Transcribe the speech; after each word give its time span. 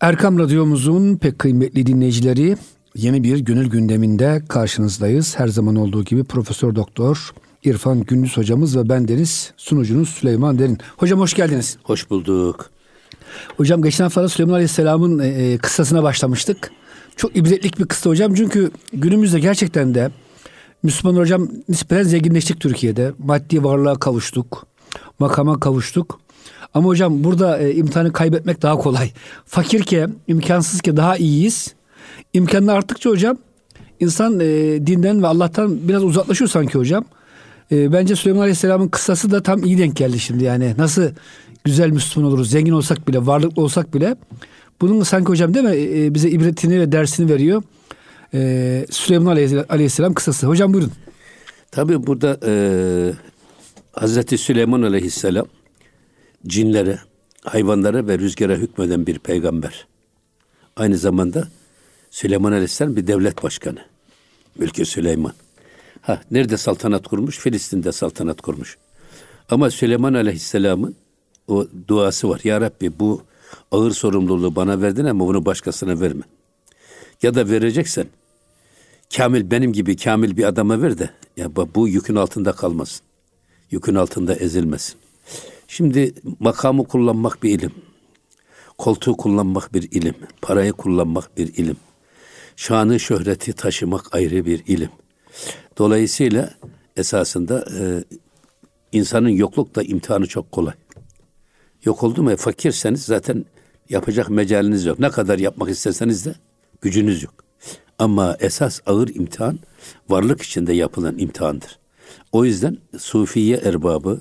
Erkam 0.00 0.38
Radyomuzun 0.38 1.16
pek 1.16 1.38
kıymetli 1.38 1.86
dinleyicileri 1.86 2.56
yeni 2.94 3.22
bir 3.24 3.38
gönül 3.38 3.70
gündeminde 3.70 4.42
karşınızdayız. 4.48 5.38
Her 5.38 5.48
zaman 5.48 5.76
olduğu 5.76 6.04
gibi 6.04 6.24
Profesör 6.24 6.74
Doktor 6.74 7.30
İrfan 7.64 8.00
Gündüz 8.00 8.36
hocamız 8.36 8.76
ve 8.76 8.88
ben 8.88 9.08
Deniz 9.08 9.52
sunucunuz 9.56 10.08
Süleyman 10.08 10.58
Derin. 10.58 10.78
Hocam 10.96 11.20
hoş 11.20 11.34
geldiniz. 11.34 11.78
Hoş 11.82 12.10
bulduk. 12.10 12.70
Hocam 13.56 13.82
geçen 13.82 14.04
hafta 14.04 14.28
Süleyman 14.28 14.54
Aleyhisselam'ın 14.54 15.18
e, 15.18 15.26
e, 15.26 15.58
kıssasına 15.58 16.02
başlamıştık. 16.02 16.70
Çok 17.16 17.36
ibretlik 17.36 17.78
bir 17.78 17.84
kıssa 17.84 18.10
hocam 18.10 18.34
çünkü 18.34 18.70
günümüzde 18.92 19.40
gerçekten 19.40 19.94
de 19.94 20.10
Müslüman 20.82 21.20
hocam 21.20 21.48
nispeten 21.68 22.02
zenginleştik 22.02 22.60
Türkiye'de. 22.60 23.12
Maddi 23.18 23.64
varlığa 23.64 23.94
kavuştuk, 23.94 24.66
makama 25.18 25.60
kavuştuk. 25.60 26.20
Ama 26.74 26.88
hocam 26.88 27.24
burada 27.24 27.58
e, 27.58 27.74
imtihanı 27.74 28.12
kaybetmek 28.12 28.62
daha 28.62 28.76
kolay. 28.76 29.10
Fakirke, 29.46 30.06
imkansızke 30.28 30.96
daha 30.96 31.16
iyiyiz. 31.16 31.74
İmkanlar 32.32 32.76
arttıkça 32.76 33.10
hocam 33.10 33.36
insan 34.00 34.40
e, 34.40 34.46
dinden 34.86 35.22
ve 35.22 35.26
Allah'tan 35.26 35.88
biraz 35.88 36.04
uzaklaşıyor 36.04 36.48
sanki 36.48 36.78
hocam. 36.78 37.04
E, 37.72 37.92
bence 37.92 38.16
Süleyman 38.16 38.40
Aleyhisselam'ın 38.40 38.88
kıssası 38.88 39.30
da 39.30 39.42
tam 39.42 39.64
iyi 39.64 39.78
denk 39.78 39.96
geldi 39.96 40.18
şimdi 40.18 40.44
yani. 40.44 40.74
Nasıl 40.78 41.10
güzel 41.64 41.90
Müslüman 41.90 42.28
oluruz, 42.28 42.50
zengin 42.50 42.72
olsak 42.72 43.08
bile, 43.08 43.26
varlıklı 43.26 43.62
olsak 43.62 43.94
bile. 43.94 44.16
Bunun 44.80 45.02
sanki 45.02 45.28
hocam 45.28 45.54
değil 45.54 45.64
mi 45.64 45.76
e, 45.76 46.06
e 46.06 46.14
bize 46.14 46.30
ibretini 46.30 46.80
ve 46.80 46.92
dersini 46.92 47.32
veriyor. 47.32 47.62
E, 48.34 48.86
Süleyman 48.90 49.36
Aleyhisselam 49.68 50.14
kıssası. 50.14 50.46
Hocam 50.46 50.74
buyurun. 50.74 50.92
Tabi 51.70 52.06
burada 52.06 52.38
e, 52.46 52.52
Hazreti 53.92 54.38
Süleyman 54.38 54.82
Aleyhisselam 54.82 55.46
cinlere, 56.46 56.98
hayvanlara 57.44 58.06
ve 58.06 58.18
rüzgara 58.18 58.54
hükmeden 58.54 59.06
bir 59.06 59.18
peygamber. 59.18 59.86
Aynı 60.76 60.98
zamanda 60.98 61.48
Süleyman 62.10 62.52
Aleyhisselam 62.52 62.96
bir 62.96 63.06
devlet 63.06 63.42
başkanı. 63.42 63.78
Mülkü 64.58 64.86
Süleyman. 64.86 65.32
Ha, 66.00 66.20
nerede 66.30 66.56
saltanat 66.56 67.08
kurmuş? 67.08 67.38
Filistin'de 67.38 67.92
saltanat 67.92 68.40
kurmuş. 68.40 68.78
Ama 69.48 69.70
Süleyman 69.70 70.14
Aleyhisselam'ın 70.14 70.96
o 71.48 71.66
duası 71.88 72.28
var. 72.28 72.40
Ya 72.44 72.60
Rabbi 72.60 72.98
bu 72.98 73.22
ağır 73.70 73.90
sorumluluğu 73.90 74.56
bana 74.56 74.82
verdin 74.82 75.04
ama 75.04 75.26
bunu 75.26 75.44
başkasına 75.44 76.00
verme. 76.00 76.22
Ya 77.22 77.34
da 77.34 77.48
vereceksen 77.48 78.06
kamil 79.16 79.50
benim 79.50 79.72
gibi 79.72 79.96
kamil 79.96 80.36
bir 80.36 80.44
adama 80.44 80.82
ver 80.82 80.98
de 80.98 81.10
ya 81.36 81.56
bu 81.56 81.88
yükün 81.88 82.16
altında 82.16 82.52
kalmasın. 82.52 83.00
Yükün 83.70 83.94
altında 83.94 84.34
ezilmesin. 84.34 84.94
Şimdi 85.72 86.14
makamı 86.40 86.84
kullanmak 86.84 87.42
bir 87.42 87.50
ilim. 87.50 87.72
Koltuğu 88.78 89.16
kullanmak 89.16 89.74
bir 89.74 89.82
ilim. 89.82 90.14
Parayı 90.42 90.72
kullanmak 90.72 91.36
bir 91.38 91.54
ilim. 91.54 91.76
Şanı 92.56 93.00
şöhreti 93.00 93.52
taşımak 93.52 94.14
ayrı 94.14 94.46
bir 94.46 94.62
ilim. 94.66 94.90
Dolayısıyla 95.78 96.50
esasında 96.96 97.64
e, 97.78 98.04
insanın 98.92 99.28
yoklukta 99.28 99.82
imtihanı 99.82 100.26
çok 100.26 100.52
kolay. 100.52 100.74
Yok 101.84 102.02
oldu 102.02 102.22
mu 102.22 102.36
fakirseniz 102.36 103.04
zaten 103.04 103.44
yapacak 103.88 104.30
mecaliniz 104.30 104.84
yok. 104.84 104.98
Ne 104.98 105.10
kadar 105.10 105.38
yapmak 105.38 105.70
isteseniz 105.70 106.26
de 106.26 106.34
gücünüz 106.80 107.22
yok. 107.22 107.34
Ama 107.98 108.36
esas 108.40 108.80
ağır 108.86 109.08
imtihan 109.08 109.58
varlık 110.08 110.42
içinde 110.42 110.72
yapılan 110.72 111.18
imtihandır. 111.18 111.78
O 112.32 112.44
yüzden 112.44 112.78
sufiye 112.98 113.56
erbabı, 113.56 114.20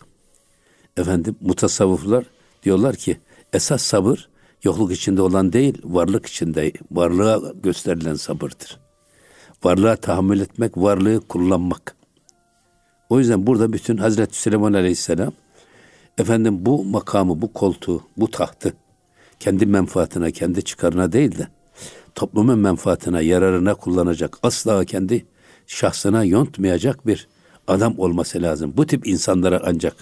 efendim 1.00 1.36
mutasavvıflar 1.42 2.26
diyorlar 2.64 2.96
ki 2.96 3.20
esas 3.54 3.82
sabır 3.82 4.30
yokluk 4.64 4.92
içinde 4.92 5.22
olan 5.22 5.54
değil, 5.54 5.82
varlık 5.84 6.26
içinde, 6.26 6.72
varlığa 6.92 7.42
gösterilen 7.64 8.16
sabırdır. 8.16 8.80
Varlığa 9.64 9.96
tahammül 9.96 10.42
etmek, 10.42 10.78
varlığı 10.78 11.28
kullanmak. 11.28 11.96
O 13.10 13.20
yüzden 13.20 13.48
burada 13.48 13.74
bütün 13.74 13.98
Hazreti 13.98 14.42
Süleyman 14.42 14.74
Aleyhisselam 14.74 15.34
efendim 16.18 16.66
bu 16.66 16.86
makamı, 16.86 17.42
bu 17.42 17.54
koltuğu, 17.54 18.04
bu 18.18 18.32
tahtı 18.32 18.74
kendi 19.40 19.66
menfaatine, 19.66 20.32
kendi 20.32 20.64
çıkarına 20.64 21.12
değil 21.12 21.38
de 21.38 21.48
toplumun 22.16 22.60
menfaatine, 22.60 23.24
yararına 23.24 23.74
kullanacak, 23.76 24.38
asla 24.44 24.86
kendi 24.86 25.26
şahsına 25.68 26.24
yontmayacak 26.24 27.08
bir 27.08 27.28
adam 27.68 28.00
olması 28.00 28.42
lazım. 28.42 28.74
Bu 28.78 28.88
tip 28.88 29.08
insanlara 29.08 29.62
ancak 29.66 29.96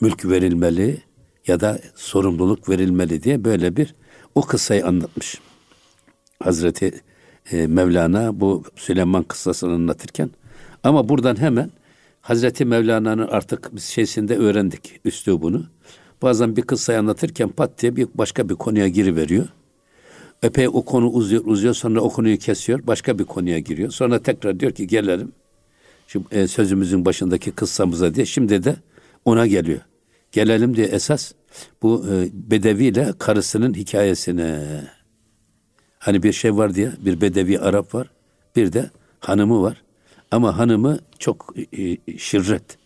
mülk 0.00 0.24
verilmeli 0.24 1.02
ya 1.46 1.60
da 1.60 1.80
sorumluluk 1.94 2.68
verilmeli 2.68 3.22
diye 3.22 3.44
böyle 3.44 3.76
bir 3.76 3.94
o 4.34 4.42
kıssayı 4.42 4.86
anlatmış. 4.86 5.40
Hazreti 6.42 7.00
e, 7.52 7.66
Mevlana 7.66 8.40
bu 8.40 8.64
Süleyman 8.76 9.22
kıssasını 9.22 9.72
anlatırken 9.72 10.30
ama 10.84 11.08
buradan 11.08 11.40
hemen 11.40 11.70
Hazreti 12.20 12.64
Mevlana'nın 12.64 13.28
artık 13.28 13.76
biz 13.76 13.84
şeysinde 13.84 14.36
öğrendik 14.36 15.00
üslubunu. 15.04 15.66
Bazen 16.22 16.56
bir 16.56 16.62
kıssayı 16.62 16.98
anlatırken 16.98 17.48
pat 17.48 17.82
diye 17.82 17.96
bir 17.96 18.08
başka 18.14 18.48
bir 18.48 18.54
konuya 18.54 18.88
giriveriyor. 18.88 19.48
Epey 20.42 20.68
o 20.68 20.82
konu 20.84 21.10
uzuyor, 21.10 21.42
uzuyor 21.46 21.74
sonra 21.74 22.00
o 22.00 22.10
konuyu 22.10 22.38
kesiyor. 22.38 22.86
Başka 22.86 23.18
bir 23.18 23.24
konuya 23.24 23.58
giriyor. 23.58 23.90
Sonra 23.90 24.22
tekrar 24.22 24.60
diyor 24.60 24.72
ki 24.72 24.86
gelelim. 24.86 25.32
Şimdi 26.06 26.26
e, 26.30 26.48
sözümüzün 26.48 27.04
başındaki 27.04 27.50
kıssamıza 27.50 28.14
diye. 28.14 28.26
Şimdi 28.26 28.64
de 28.64 28.76
ona 29.24 29.46
geliyor. 29.46 29.80
Gelelim 30.32 30.76
diye 30.76 30.86
esas 30.86 31.32
bu 31.82 32.06
e, 32.12 32.28
Bedevi 32.32 32.84
ile 32.84 33.12
karısının 33.18 33.74
hikayesine. 33.74 34.60
Hani 35.98 36.22
bir 36.22 36.32
şey 36.32 36.56
var 36.56 36.74
diye 36.74 36.92
bir 36.98 37.20
Bedevi 37.20 37.58
Arap 37.58 37.94
var. 37.94 38.10
Bir 38.56 38.72
de 38.72 38.90
hanımı 39.20 39.62
var. 39.62 39.82
Ama 40.30 40.58
hanımı 40.58 40.98
çok 41.18 41.54
e, 41.78 42.18
şirret. 42.18 42.78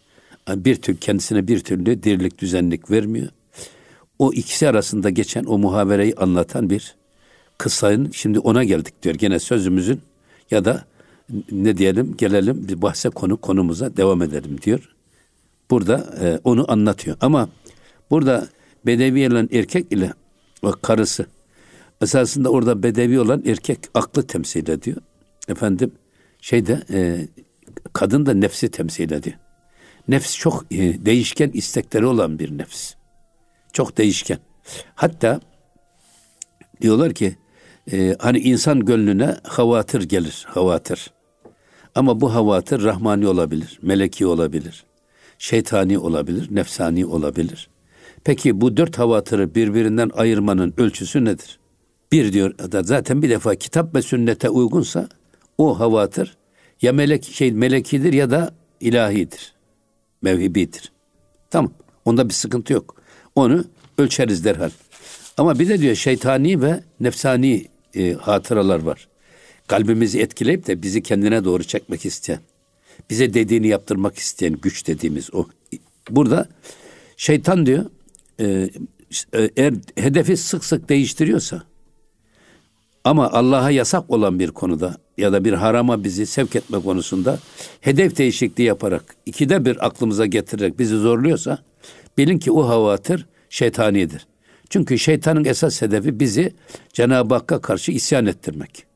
Bir 0.49 0.77
tür 0.77 0.97
kendisine 0.97 1.49
bir 1.49 1.61
türlü 1.61 2.03
dirlik 2.03 2.39
düzenlik 2.39 2.91
vermiyor. 2.91 3.29
O 4.19 4.33
ikisi 4.33 4.69
arasında 4.69 5.11
geçen 5.11 5.45
o 5.45 5.59
muhabereyi 5.59 6.15
anlatan 6.15 6.71
bir 6.71 6.95
kıssanın 7.59 8.11
şimdi 8.11 8.39
ona 8.39 8.65
geldik 8.65 9.03
diyor. 9.03 9.15
Gene 9.15 9.39
sözümüzün 9.39 10.01
ya 10.51 10.65
da 10.65 10.85
ne 11.53 11.79
diyelim 11.79 12.15
gelelim 12.17 12.69
bir 12.69 12.83
bahse 12.83 13.09
konu 13.09 13.37
konumuza 13.37 13.97
devam 13.97 14.23
edelim 14.23 14.61
diyor. 14.63 14.94
Burada 15.71 16.15
e, 16.21 16.41
onu 16.45 16.73
anlatıyor. 16.73 17.17
Ama 17.21 17.49
burada 18.11 18.49
bedevi 18.87 19.29
olan 19.33 19.49
erkek 19.53 19.93
ile 19.93 20.13
o 20.63 20.73
karısı 20.83 21.27
esasında 22.01 22.49
orada 22.49 22.83
bedevi 22.83 23.21
olan 23.21 23.43
erkek 23.47 23.79
aklı 23.95 24.27
temsil 24.27 24.69
ediyor. 24.69 24.97
Efendim 25.49 25.93
şeyde 26.41 26.83
e, 26.93 27.29
kadın 27.93 28.27
da 28.27 28.35
nefsi 28.35 28.71
temsil 28.71 29.13
ediyor. 29.13 29.37
Nefs 30.09 30.37
çok 30.37 30.65
e, 30.71 31.07
değişken 31.07 31.51
istekleri 31.55 32.07
olan 32.07 32.39
bir 32.39 32.59
nefs. 32.59 32.95
Çok 33.73 33.99
değişken. 33.99 34.39
Hatta 34.95 35.41
diyorlar 36.81 37.13
ki 37.13 37.37
e, 37.93 38.17
hani 38.19 38.39
insan 38.39 38.85
gönlüne 38.85 39.37
havatır 39.43 40.03
gelir, 40.03 40.47
havatır. 40.49 41.11
Ama 41.95 42.21
bu 42.21 42.35
havatır 42.35 42.85
rahmani 42.85 43.27
olabilir, 43.27 43.79
meleki 43.83 44.27
olabilir, 44.27 44.85
şeytani 45.39 45.99
olabilir, 45.99 46.49
nefsani 46.51 47.07
olabilir. 47.07 47.69
Peki 48.25 48.61
bu 48.61 48.77
dört 48.77 48.99
havatırı 48.99 49.55
birbirinden 49.55 50.11
ayırmanın 50.15 50.75
ölçüsü 50.77 51.25
nedir? 51.25 51.59
Bir 52.13 52.33
diyor 52.33 52.55
zaten 52.83 53.23
bir 53.23 53.31
defa 53.31 53.55
kitap 53.55 53.95
ve 53.95 54.03
sünnete 54.03 54.51
uygunsa 54.51 55.09
o 55.59 55.81
havatır 55.81 56.37
ya 56.83 56.93
melek 56.93 57.25
şey 57.25 57.53
melekidir 57.53 58.13
ya 58.13 58.31
da 58.31 58.55
ilahidir. 58.81 59.55
Mevhibidir. 60.23 60.93
Tamam. 61.51 61.73
Onda 62.05 62.29
bir 62.29 62.35
sıkıntı 62.35 62.73
yok. 62.73 62.97
Onu 63.35 63.65
ölçeriz 63.99 64.45
derhal. 64.45 64.71
Ama 65.37 65.59
bir 65.59 65.69
de 65.69 65.79
diyor 65.79 65.95
şeytani 65.95 66.63
ve 66.63 66.81
nefsani 67.01 67.67
e, 67.95 68.13
hatıralar 68.13 68.81
var. 68.83 69.09
Kalbimizi 69.67 70.21
etkileyip 70.21 70.67
de 70.67 70.83
bizi 70.83 71.03
kendine 71.03 71.45
doğru 71.45 71.65
çekmek 71.65 72.07
isteyen, 72.07 72.41
bize 73.11 73.35
dediğini 73.35 73.67
yaptırmak 73.67 74.19
isteyen 74.19 74.53
güç 74.63 74.87
dediğimiz 74.87 75.35
o. 75.35 75.47
Burada 76.11 76.49
şeytan 77.17 77.67
diyor 77.67 77.85
e, 78.41 78.45
e 79.33 79.51
eğer 79.57 79.75
hedefi 79.97 80.37
sık 80.37 80.65
sık 80.65 80.89
değiştiriyorsa 80.89 81.63
ama 83.05 83.31
Allah'a 83.31 83.71
yasak 83.71 84.11
olan 84.11 84.39
bir 84.39 84.51
konuda 84.51 84.97
ya 85.19 85.33
da 85.33 85.45
bir 85.45 85.53
harama 85.53 86.05
bizi 86.05 86.27
sevk 86.27 86.57
etme 86.57 86.81
konusunda 86.81 87.39
hedef 87.81 88.17
değişikliği 88.17 88.63
yaparak 88.63 89.17
ikide 89.27 89.65
bir 89.65 89.87
aklımıza 89.87 90.27
getirerek 90.27 90.79
bizi 90.79 90.97
zorluyorsa 90.97 91.59
bilin 92.19 92.39
ki 92.39 92.53
o 92.53 92.69
havatır 92.69 93.27
şeytanidir. 93.51 94.27
Çünkü 94.71 94.99
şeytanın 94.99 95.45
esas 95.45 95.83
hedefi 95.83 96.21
bizi 96.21 96.53
Cenab-ı 96.93 97.35
Hakk'a 97.35 97.61
karşı 97.61 97.93
isyan 97.93 98.27
ettirmek. 98.27 98.94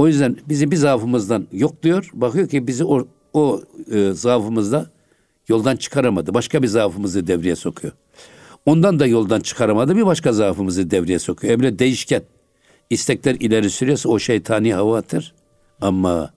O 0.00 0.06
yüzden 0.06 0.36
bizi 0.48 0.70
bir 0.70 0.76
zaafımızdan 0.76 1.46
yok 1.52 1.82
diyor. 1.82 2.10
Bakıyor 2.12 2.48
ki 2.48 2.66
bizi 2.66 2.84
o, 2.84 3.08
o 3.32 3.62
e, 3.92 4.12
zaafımızda 4.12 4.90
yoldan 5.48 5.76
çıkaramadı. 5.76 6.34
Başka 6.34 6.62
bir 6.62 6.66
zaafımızı 6.66 7.26
devreye 7.26 7.56
sokuyor. 7.56 7.92
Ondan 8.66 9.00
da 9.00 9.06
yoldan 9.06 9.40
çıkaramadı 9.40 9.96
bir 9.96 10.06
başka 10.06 10.32
zaafımızı 10.32 10.90
devreye 10.90 11.18
sokuyor. 11.18 11.54
Emre 11.54 11.78
değişken. 11.78 12.22
İstekler 12.90 13.34
ileri 13.34 13.70
sürüyorsa 13.70 14.08
o 14.08 14.18
şeytani 14.18 14.74
havadır. 14.74 15.34
Ama 15.80 16.30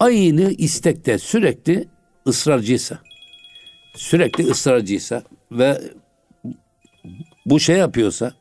aynı 0.00 0.50
istekte 0.50 1.18
sürekli 1.18 1.88
ısrarcıysa, 2.26 2.98
sürekli 3.94 4.44
ısrarcıysa 4.44 5.22
ve 5.52 5.80
bu 7.46 7.60
şey 7.60 7.76
yapıyorsa 7.76 8.32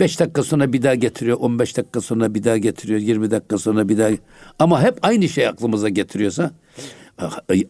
5 0.00 0.20
dakika 0.20 0.42
sonra 0.42 0.72
bir 0.72 0.82
daha 0.82 0.94
getiriyor, 0.94 1.36
15 1.40 1.76
dakika 1.76 2.00
sonra 2.00 2.34
bir 2.34 2.44
daha 2.44 2.58
getiriyor, 2.58 3.00
20 3.00 3.30
dakika 3.30 3.58
sonra 3.58 3.88
bir 3.88 3.98
daha 3.98 4.10
ama 4.58 4.82
hep 4.82 4.98
aynı 5.02 5.28
şey 5.28 5.46
aklımıza 5.46 5.88
getiriyorsa 5.88 6.50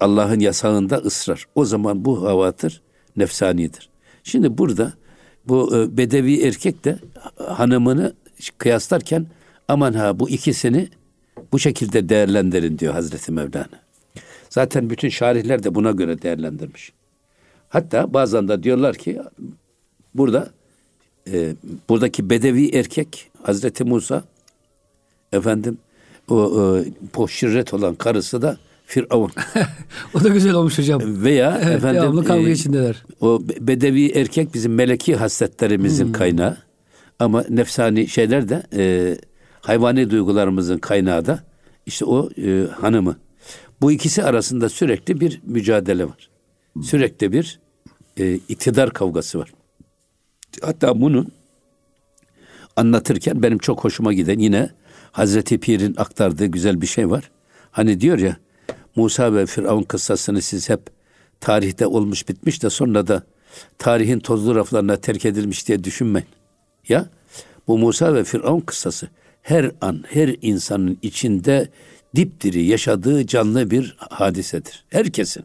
Allah'ın 0.00 0.40
yasağında 0.40 0.96
ısrar. 0.96 1.44
O 1.54 1.64
zaman 1.64 2.04
bu 2.04 2.24
havatır 2.24 2.82
nefsanidir. 3.16 3.88
Şimdi 4.24 4.58
burada 4.58 4.92
bu 5.48 5.76
e, 5.76 5.96
bedevi 5.96 6.40
erkek 6.40 6.84
de 6.84 6.98
hanımını 7.46 8.12
kıyaslarken 8.58 9.26
aman 9.68 9.92
ha 9.92 10.20
bu 10.20 10.30
ikisini 10.30 10.88
bu 11.52 11.58
şekilde 11.58 12.08
değerlendirin 12.08 12.78
diyor 12.78 12.92
Hazreti 12.92 13.32
Mevlana. 13.32 13.80
Zaten 14.50 14.90
bütün 14.90 15.08
şarihler 15.08 15.62
de 15.62 15.74
buna 15.74 15.90
göre 15.90 16.22
değerlendirmiş. 16.22 16.92
Hatta 17.68 18.14
bazen 18.14 18.48
de 18.48 18.62
diyorlar 18.62 18.96
ki 18.96 19.22
burada 20.14 20.50
e, 21.32 21.54
buradaki 21.88 22.30
bedevi 22.30 22.68
erkek 22.68 23.30
Hazreti 23.42 23.84
Musa 23.84 24.24
efendim 25.32 25.78
o, 26.28 26.34
o 26.34 26.84
poşirret 27.12 27.74
olan 27.74 27.94
karısı 27.94 28.42
da 28.42 28.58
Firavun. 28.86 29.30
o 30.14 30.24
da 30.24 30.28
güzel 30.28 30.54
olmuş 30.54 30.78
hocam. 30.78 31.00
Veya 31.04 31.60
evet, 31.62 31.76
efendim 31.76 32.02
devamlı 32.02 32.24
kavga 32.24 32.48
e, 32.48 32.52
içindeler. 32.52 33.04
O 33.20 33.42
bedevi 33.60 34.10
erkek 34.10 34.54
bizim 34.54 34.74
meleki 34.74 35.16
hasletlerimizin 35.16 36.04
hmm. 36.04 36.12
kaynağı. 36.12 36.56
Ama 37.18 37.44
nefsani 37.48 38.08
şeyler 38.08 38.48
de 38.48 38.62
e, 38.76 39.16
hayvani 39.60 40.10
duygularımızın 40.10 40.78
kaynağı 40.78 41.26
da 41.26 41.44
işte 41.86 42.04
o 42.04 42.30
e, 42.38 42.66
hanımı. 42.80 43.16
Bu 43.80 43.92
ikisi 43.92 44.24
arasında 44.24 44.68
sürekli 44.68 45.20
bir 45.20 45.40
mücadele 45.46 46.04
var. 46.04 46.30
Sürekli 46.82 47.32
bir 47.32 47.60
e, 48.16 48.34
iktidar 48.34 48.92
kavgası 48.92 49.38
var. 49.38 49.52
Hatta 50.62 51.00
bunu 51.00 51.26
anlatırken 52.76 53.42
benim 53.42 53.58
çok 53.58 53.84
hoşuma 53.84 54.12
giden 54.12 54.38
yine 54.38 54.70
Hazreti 55.12 55.58
Pir'in 55.58 55.94
aktardığı 55.96 56.46
güzel 56.46 56.80
bir 56.80 56.86
şey 56.86 57.10
var. 57.10 57.30
Hani 57.70 58.00
diyor 58.00 58.18
ya 58.18 58.36
Musa 58.96 59.34
ve 59.34 59.46
Firavun 59.46 59.82
kıssasını 59.82 60.42
siz 60.42 60.68
hep 60.68 60.80
tarihte 61.40 61.86
olmuş 61.86 62.28
bitmiş 62.28 62.62
de 62.62 62.70
sonra 62.70 63.06
da 63.06 63.22
tarihin 63.78 64.20
tozlu 64.20 64.54
raflarına 64.54 64.96
terk 64.96 65.24
edilmiş 65.24 65.68
diye 65.68 65.84
düşünmeyin. 65.84 66.28
Ya 66.88 67.06
bu 67.68 67.78
Musa 67.78 68.14
ve 68.14 68.24
Firavun 68.24 68.60
kıssası 68.60 69.08
her 69.42 69.70
an 69.80 70.04
her 70.08 70.36
insanın 70.42 70.98
içinde 71.02 71.68
dipdiri 72.16 72.64
yaşadığı 72.64 73.26
canlı 73.26 73.70
bir 73.70 73.96
hadisedir. 73.98 74.84
Herkesin. 74.88 75.44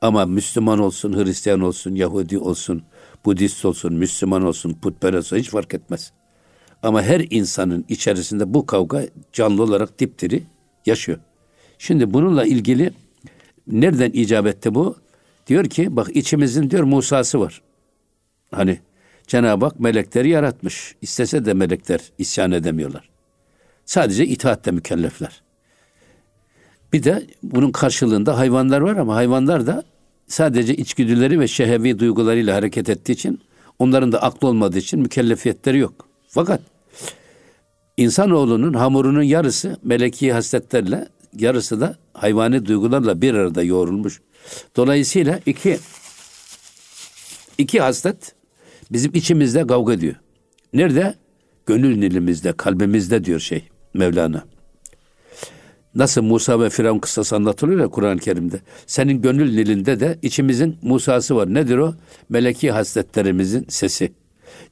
Ama 0.00 0.26
Müslüman 0.26 0.78
olsun, 0.78 1.24
Hristiyan 1.24 1.60
olsun, 1.60 1.94
Yahudi 1.94 2.38
olsun, 2.38 2.82
Budist 3.24 3.64
olsun, 3.64 3.94
Müslüman 3.94 4.42
olsun, 4.42 4.72
putperest 4.82 5.32
olsun 5.32 5.36
hiç 5.36 5.50
fark 5.50 5.74
etmez. 5.74 6.12
Ama 6.82 7.02
her 7.02 7.26
insanın 7.30 7.84
içerisinde 7.88 8.54
bu 8.54 8.66
kavga 8.66 9.02
canlı 9.32 9.62
olarak 9.62 9.98
dipdiri 9.98 10.42
yaşıyor. 10.86 11.18
Şimdi 11.78 12.12
bununla 12.14 12.44
ilgili 12.44 12.92
nereden 13.66 14.10
icap 14.10 14.46
etti 14.46 14.74
bu? 14.74 14.96
Diyor 15.46 15.64
ki 15.64 15.96
bak 15.96 16.16
içimizin 16.16 16.70
diyor 16.70 16.84
Musa'sı 16.84 17.40
var. 17.40 17.62
Hani 18.50 18.78
Cenab-ı 19.26 19.64
Hak 19.64 19.80
melekleri 19.80 20.28
yaratmış. 20.28 20.94
İstese 21.02 21.44
de 21.44 21.54
melekler 21.54 22.00
isyan 22.18 22.52
edemiyorlar. 22.52 23.08
Sadece 23.84 24.26
itaatle 24.26 24.72
mükellefler. 24.72 25.42
Bir 26.92 27.02
de 27.04 27.26
bunun 27.42 27.72
karşılığında 27.72 28.38
hayvanlar 28.38 28.80
var 28.80 28.96
ama 28.96 29.14
hayvanlar 29.14 29.66
da 29.66 29.84
sadece 30.28 30.76
içgüdüleri 30.76 31.40
ve 31.40 31.48
şehevi 31.48 31.98
duygularıyla 31.98 32.56
hareket 32.56 32.88
ettiği 32.88 33.12
için 33.12 33.40
onların 33.78 34.12
da 34.12 34.22
aklı 34.22 34.48
olmadığı 34.48 34.78
için 34.78 35.00
mükellefiyetleri 35.00 35.78
yok. 35.78 36.08
Fakat 36.28 36.60
insanoğlunun 37.96 38.74
hamurunun 38.74 39.22
yarısı 39.22 39.76
meleki 39.82 40.32
hasletlerle 40.32 41.08
yarısı 41.38 41.80
da 41.80 41.96
hayvani 42.12 42.66
duygularla 42.66 43.22
bir 43.22 43.34
arada 43.34 43.62
yoğrulmuş. 43.62 44.20
Dolayısıyla 44.76 45.40
iki 45.46 45.78
iki 47.58 47.80
haslet 47.80 48.34
bizim 48.92 49.14
içimizde 49.14 49.66
kavga 49.66 50.00
diyor. 50.00 50.14
Nerede? 50.72 51.14
Gönül 51.66 51.96
nilimizde, 51.98 52.52
kalbimizde 52.52 53.24
diyor 53.24 53.40
şey 53.40 53.68
Mevlana. 53.94 54.44
Nasıl 55.96 56.22
Musa 56.22 56.60
ve 56.60 56.70
Firavun 56.70 56.98
kıssası 56.98 57.36
anlatılıyor 57.36 57.80
ya 57.80 57.88
Kur'an-ı 57.88 58.18
Kerim'de. 58.18 58.60
Senin 58.86 59.22
gönül 59.22 59.54
nilinde 59.54 60.00
de 60.00 60.18
içimizin 60.22 60.76
Musa'sı 60.82 61.36
var. 61.36 61.54
Nedir 61.54 61.78
o? 61.78 61.94
Meleki 62.28 62.70
hasletlerimizin 62.70 63.66
sesi. 63.68 64.12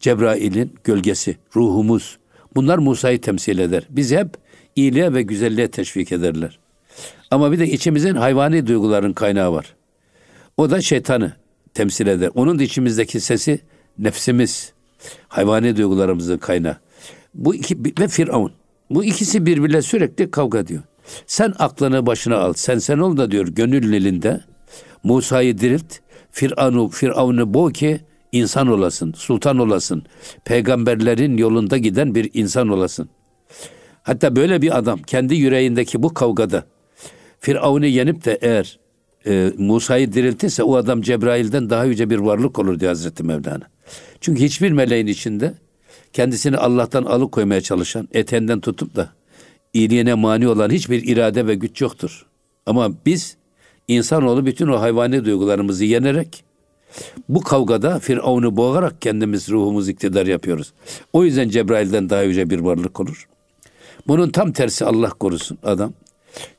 Cebrail'in 0.00 0.74
gölgesi, 0.84 1.36
ruhumuz. 1.56 2.18
Bunlar 2.54 2.78
Musa'yı 2.78 3.20
temsil 3.20 3.58
eder. 3.58 3.86
Biz 3.90 4.12
hep 4.12 4.28
iyiliğe 4.76 5.14
ve 5.14 5.22
güzelliğe 5.22 5.68
teşvik 5.68 6.12
ederler. 6.12 6.58
Ama 7.30 7.52
bir 7.52 7.58
de 7.58 7.66
içimizin 7.66 8.14
hayvani 8.14 8.66
duyguların 8.66 9.12
kaynağı 9.12 9.52
var. 9.52 9.74
O 10.56 10.70
da 10.70 10.80
şeytanı 10.80 11.32
temsil 11.74 12.06
eder. 12.06 12.30
Onun 12.34 12.58
da 12.58 12.62
içimizdeki 12.62 13.20
sesi 13.20 13.60
nefsimiz, 13.98 14.72
hayvani 15.28 15.76
duygularımızın 15.76 16.38
kaynağı. 16.38 16.76
Bu 17.34 17.54
iki 17.54 17.76
ve 18.00 18.08
Firavun. 18.08 18.52
Bu 18.90 19.04
ikisi 19.04 19.46
birbirle 19.46 19.82
sürekli 19.82 20.30
kavga 20.30 20.66
diyor. 20.66 20.82
Sen 21.26 21.54
aklını 21.58 22.06
başına 22.06 22.38
al. 22.38 22.52
Sen 22.52 22.78
sen 22.78 22.98
ol 22.98 23.16
da 23.16 23.30
diyor 23.30 23.48
gönül 23.48 23.92
elinde. 23.92 24.40
Musa'yı 25.02 25.58
dirilt. 25.58 25.98
Firavun'u 26.30 26.88
Firavun'u 26.88 27.54
boğ 27.54 27.72
ki 27.72 28.00
insan 28.32 28.66
olasın, 28.66 29.12
sultan 29.12 29.58
olasın. 29.58 30.02
Peygamberlerin 30.44 31.36
yolunda 31.36 31.76
giden 31.76 32.14
bir 32.14 32.30
insan 32.34 32.68
olasın. 32.68 33.08
Hatta 34.02 34.36
böyle 34.36 34.62
bir 34.62 34.78
adam 34.78 35.02
kendi 35.02 35.34
yüreğindeki 35.34 36.02
bu 36.02 36.14
kavgada 36.14 36.64
Firavun'u 37.40 37.86
yenip 37.86 38.24
de 38.24 38.38
eğer 38.42 38.78
e, 39.26 39.52
Musa'yı 39.58 40.12
diriltirse 40.12 40.62
o 40.62 40.76
adam 40.76 41.02
Cebrail'den 41.02 41.70
daha 41.70 41.84
yüce 41.84 42.10
bir 42.10 42.18
varlık 42.18 42.58
olur 42.58 42.80
diyor 42.80 42.90
Hazreti 42.90 43.22
Mevlana. 43.22 43.64
Çünkü 44.20 44.44
hiçbir 44.44 44.72
meleğin 44.72 45.06
içinde 45.06 45.54
kendisini 46.12 46.56
Allah'tan 46.56 47.04
alıkoymaya 47.04 47.60
çalışan, 47.60 48.08
etenden 48.12 48.60
tutup 48.60 48.96
da 48.96 49.12
iyiliğine 49.74 50.14
mani 50.14 50.48
olan 50.48 50.70
hiçbir 50.70 51.02
irade 51.02 51.46
ve 51.46 51.54
güç 51.54 51.80
yoktur. 51.80 52.26
Ama 52.66 52.92
biz 53.06 53.36
insanoğlu 53.88 54.46
bütün 54.46 54.68
o 54.68 54.80
hayvani 54.80 55.24
duygularımızı 55.24 55.84
yenerek 55.84 56.44
bu 57.28 57.40
kavgada 57.40 57.98
Firavun'u 57.98 58.56
boğarak 58.56 59.02
kendimiz 59.02 59.48
ruhumuz 59.48 59.88
iktidar 59.88 60.26
yapıyoruz. 60.26 60.72
O 61.12 61.24
yüzden 61.24 61.48
Cebrail'den 61.48 62.10
daha 62.10 62.22
yüce 62.22 62.50
bir 62.50 62.58
varlık 62.58 63.00
olur. 63.00 63.28
Bunun 64.06 64.30
tam 64.30 64.52
tersi 64.52 64.84
Allah 64.84 65.10
korusun 65.10 65.58
adam. 65.62 65.92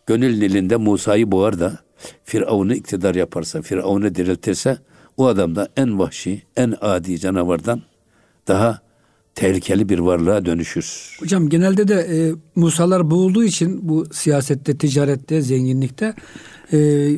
Gönül 0.06 0.38
nilinde 0.38 0.76
Musa'yı 0.76 1.32
boğar 1.32 1.60
da 1.60 1.80
Firavun'u 2.24 2.74
iktidar 2.74 3.16
yaparsa, 3.16 3.62
Firavun'u 3.62 4.16
diriltirse 4.16 4.78
o 5.18 5.26
adam 5.28 5.56
da 5.56 5.70
en 5.78 6.00
vahşi, 6.00 6.44
en 6.58 6.76
adi 6.82 7.20
canavardan 7.20 7.82
daha 8.48 8.85
tehlikeli 9.36 9.90
bir 9.90 10.00
varlığa 10.00 10.46
dönüşür. 10.46 11.18
Hocam 11.20 11.50
genelde 11.50 11.88
de 11.88 11.96
e, 11.96 12.18
Musalar 12.56 13.12
boğulduğu 13.12 13.44
için 13.44 13.90
bu 13.90 14.06
siyasette, 14.14 14.78
ticarette, 14.78 15.42
zenginlikte 15.42 16.14
e, 16.74 16.78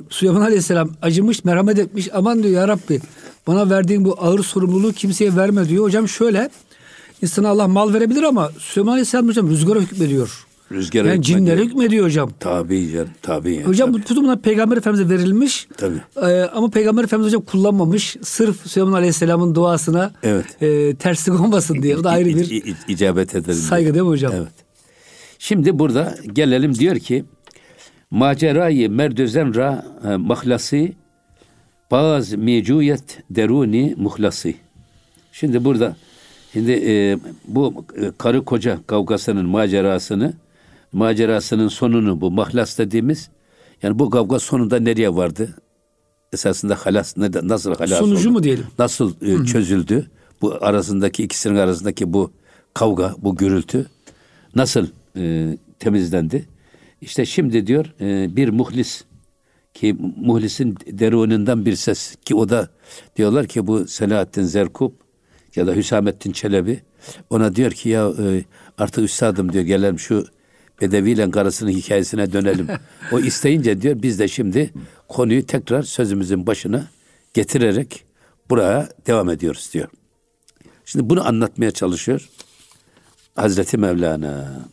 Süleyman 0.10 0.42
Aleyhisselam 0.42 0.92
acımış, 1.02 1.44
merhamet 1.46 1.80
etmiş. 1.80 2.10
Aman 2.14 2.44
diyor 2.44 2.62
ya 2.62 2.68
Rabbi 2.68 3.00
bana 3.48 3.70
verdiğin 3.70 4.06
bu 4.06 4.16
ağır 4.20 4.44
sorumluluğu 4.44 4.94
kimseye 4.94 5.36
verme 5.36 5.70
diyor. 5.70 5.84
Hocam 5.84 6.08
şöyle 6.08 6.50
insana 7.22 7.50
Allah 7.50 7.68
mal 7.68 7.94
verebilir 7.94 8.24
ama 8.24 8.52
Süleyman 8.60 8.92
Aleyhisselam 8.92 9.28
hocam 9.28 9.50
rüzgara 9.50 9.80
hükmediyor. 9.80 10.47
Rüzgara 10.72 11.08
yani 11.08 11.22
cinlere 11.22 11.62
hükmediyor 11.62 12.06
hocam. 12.06 12.30
Tabii 12.40 12.92
canım 12.92 13.10
tabii. 13.22 13.54
Yani, 13.54 13.66
hocam 13.66 13.92
tabii. 13.92 14.02
bu 14.02 14.06
tutum 14.06 14.42
Peygamber 14.42 14.78
Efendimiz'e 14.78 15.16
verilmiş. 15.16 15.68
Tabii. 15.78 16.02
Ee, 16.22 16.42
ama 16.54 16.70
Peygamber 16.70 17.04
Efendimiz 17.04 17.34
hocam 17.34 17.46
kullanmamış. 17.46 18.18
Sırf 18.22 18.68
Süleyman 18.68 18.94
Aleyhisselam'ın 18.94 19.56
duasına 19.56 20.12
evet. 20.24 20.62
e, 20.62 20.96
terslik 20.96 21.42
olmasın 21.42 21.82
diye. 21.82 21.98
O 21.98 22.04
da 22.04 22.10
ayrı 22.10 22.30
bir 22.30 22.52
İ, 22.52 22.76
icabet 22.88 23.36
edelim. 23.36 23.54
Saygı 23.54 23.94
değil 23.94 24.04
mi 24.04 24.10
hocam? 24.10 24.34
Evet. 24.36 24.54
Şimdi 25.40 25.80
burada 25.80 26.18
gelelim 26.34 26.76
diyor 26.76 26.96
ki 26.96 27.26
macerayı 28.12 28.90
merdözen 28.90 29.56
ra 29.56 29.86
e, 30.04 30.16
mahlası 30.16 30.90
baz 31.92 32.34
mecuyet 32.34 33.24
deruni 33.30 33.96
muhlası. 33.98 34.54
Şimdi 35.32 35.66
burada 35.66 35.96
şimdi 36.54 36.72
e, 36.72 37.18
bu 37.48 37.86
e, 38.02 38.12
karı 38.18 38.46
koca 38.46 38.80
kavgasının 38.88 39.46
macerasını 39.46 40.34
macerasının 40.92 41.68
sonunu 41.68 42.22
bu 42.22 42.32
mahlas 42.32 42.78
dediğimiz 42.78 43.30
yani 43.84 44.00
bu 44.00 44.10
kavga 44.10 44.40
sonunda 44.40 44.80
nereye 44.80 45.16
vardı? 45.16 45.56
esasında 46.34 46.76
halas 46.76 47.18
ne 47.18 47.32
nasıl 47.44 47.76
halas 47.76 48.00
Sonucu 48.00 48.30
oldu? 48.30 48.32
mu 48.32 48.44
diyelim? 48.44 48.66
Nasıl 48.80 49.14
e, 49.22 49.46
çözüldü? 49.46 50.08
Bu 50.42 50.58
arasındaki 50.62 51.24
ikisinin 51.24 51.56
arasındaki 51.56 52.14
bu 52.14 52.32
kavga, 52.74 53.16
bu 53.18 53.36
gürültü 53.36 53.86
nasıl 54.56 54.88
e, 55.18 55.58
temizlendi? 55.80 56.46
İşte 57.02 57.26
şimdi 57.26 57.68
diyor 57.68 57.86
e, 58.02 58.36
bir 58.36 58.50
muhlis 58.50 59.04
ki 59.74 59.96
muhlisin 60.22 60.78
derunundan 60.88 61.66
bir 61.66 61.76
ses 61.76 62.16
ki 62.26 62.36
o 62.36 62.50
da 62.50 62.70
diyorlar 63.16 63.48
ki 63.48 63.68
bu 63.68 63.88
Selahattin 63.88 64.44
Zerkub 64.44 64.92
ya 65.56 65.68
da 65.68 65.74
Hüsamettin 65.74 66.32
Çelebi 66.32 66.82
ona 67.30 67.56
diyor 67.56 67.72
ki 67.72 67.90
ya 67.90 68.12
e, 68.20 68.44
artık 68.78 69.04
üstadım 69.04 69.54
diyor 69.54 69.64
gelelim 69.64 70.00
şu 70.00 70.26
Bedeviyle 70.82 71.32
karısının 71.32 71.72
hikayesine 71.72 72.34
dönelim. 72.34 72.68
o 73.12 73.20
isteyince 73.20 73.82
diyor 73.82 74.02
biz 74.02 74.20
de 74.20 74.28
şimdi 74.28 74.74
konuyu 75.08 75.46
tekrar 75.46 75.84
sözümüzün 75.84 76.48
başına 76.48 76.88
getirerek 77.34 78.06
buraya 78.50 78.90
devam 79.08 79.30
ediyoruz 79.30 79.70
diyor. 79.74 79.90
Şimdi 80.86 81.10
bunu 81.10 81.28
anlatmaya 81.28 81.72
çalışıyor 81.72 82.30
Hazreti 83.36 83.78
Mevlana. 83.78 84.66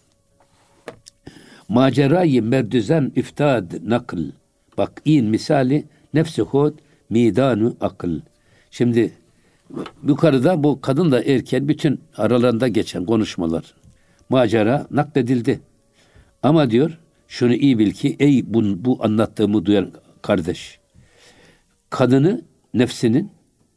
Macerayı 1.68 2.42
merdüzen 2.42 3.12
iftad 3.16 3.72
nakl. 3.84 4.18
Bak 4.78 5.02
in 5.04 5.26
misali 5.26 5.84
nefsi 6.14 6.42
hud 6.42 6.78
midanu 7.10 7.76
akıl. 7.80 8.20
Şimdi 8.70 9.12
yukarıda 10.06 10.64
bu 10.64 10.80
kadınla 10.80 11.22
erken 11.22 11.68
bütün 11.68 12.00
aralarında 12.16 12.68
geçen 12.68 13.04
konuşmalar. 13.06 13.74
Macera 14.28 14.86
nakledildi. 14.90 15.60
Ama 16.44 16.70
diyor 16.70 16.98
şunu 17.28 17.54
iyi 17.54 17.78
bil 17.78 17.90
ki 17.90 18.16
ey 18.18 18.54
bu, 18.54 18.84
bu 18.84 19.04
anlattığımı 19.04 19.66
duyan 19.66 19.92
kardeş. 20.22 20.78
Kadını 21.90 22.42
nefsinin 22.74 23.32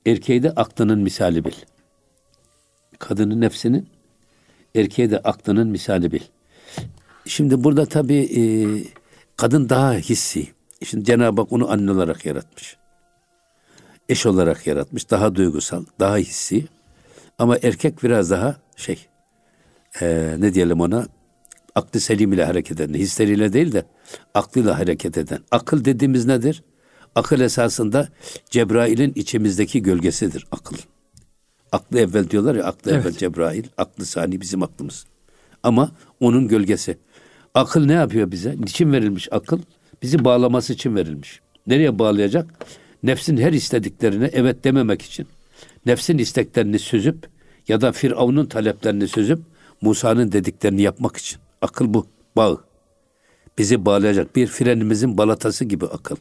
erkeği 0.06 0.44
de 0.44 0.52
aklının 0.52 1.00
misali 1.00 1.46
bil. 1.46 1.54
Kadını 3.00 3.42
nefsinin 3.42 3.90
erkeğe 4.76 5.12
de 5.12 5.20
aklının 5.20 5.68
misali 5.68 6.12
bil. 6.12 6.22
Şimdi 7.26 7.64
burada 7.64 7.86
tabii 7.86 8.40
e, 8.40 8.42
kadın 9.38 9.70
daha 9.70 9.94
hissi. 9.94 10.48
Şimdi 10.84 11.06
Cenab-ı 11.06 11.42
Hak 11.42 11.52
onu 11.52 11.72
anne 11.72 11.92
olarak 11.92 12.26
yaratmış. 12.26 12.78
Eş 14.10 14.26
olarak 14.26 14.68
yaratmış. 14.68 15.10
Daha 15.10 15.36
duygusal, 15.36 15.86
daha 16.00 16.18
hissi. 16.18 16.66
Ama 17.40 17.58
erkek 17.64 18.04
biraz 18.04 18.32
daha 18.32 18.56
şey, 18.76 19.06
e, 20.02 20.36
ne 20.40 20.54
diyelim 20.54 20.82
ona, 20.82 21.08
aklı 21.77 22.00
selim 22.00 22.34
ile 22.34 22.46
hareket 22.46 22.81
eden, 22.81 22.93
hisleriyle 22.93 23.53
değil 23.53 23.72
de 23.72 23.84
aklıyla 24.34 24.79
hareket 24.79 25.17
eden. 25.17 25.39
Akıl 25.51 25.86
dediğimiz 25.86 26.25
nedir? 26.25 26.63
Akıl 27.15 27.41
esasında 27.41 28.10
Cebrail'in 28.50 29.13
içimizdeki 29.15 29.81
gölgesidir 29.81 30.48
akıl. 30.51 30.77
Aklı 31.72 32.00
evvel 32.00 32.29
diyorlar 32.29 32.55
ya, 32.55 32.63
aklı 32.63 32.91
Evet. 32.91 33.01
evvel 33.01 33.13
Cebrail, 33.13 33.63
aklı 33.77 34.05
sani 34.05 34.41
bizim 34.41 34.63
aklımız. 34.63 35.05
Ama 35.63 35.91
onun 36.19 36.48
gölgesi. 36.48 36.98
Akıl 37.53 37.86
ne 37.86 37.93
yapıyor 37.93 38.31
bize? 38.31 38.55
Niçin 38.60 38.91
verilmiş 38.91 39.27
akıl? 39.31 39.60
Bizi 40.01 40.25
bağlaması 40.25 40.74
için 40.74 40.96
verilmiş. 40.96 41.41
Nereye 41.67 42.00
bağlayacak? 42.00 42.53
Nefsin 43.03 43.38
her 43.38 43.53
istediklerine 43.53 44.29
evet 44.34 44.63
dememek 44.63 45.01
için. 45.01 45.27
Nefsin 45.86 46.17
isteklerini 46.17 46.79
süzüp 46.79 47.29
ya 47.67 47.81
da 47.81 47.91
Firavun'un 47.91 48.46
taleplerini 48.46 49.07
süzüp 49.07 49.39
Musa'nın 49.81 50.31
dediklerini 50.31 50.81
yapmak 50.81 51.17
için. 51.17 51.39
Akıl 51.62 51.94
bu. 51.94 52.08
Bağ. 52.36 52.58
Bizi 53.58 53.86
bağlayacak 53.86 54.36
bir 54.36 54.48
frenimizin 54.48 55.18
balatası 55.18 55.66
gibi 55.66 55.86
akıl. 55.86 56.16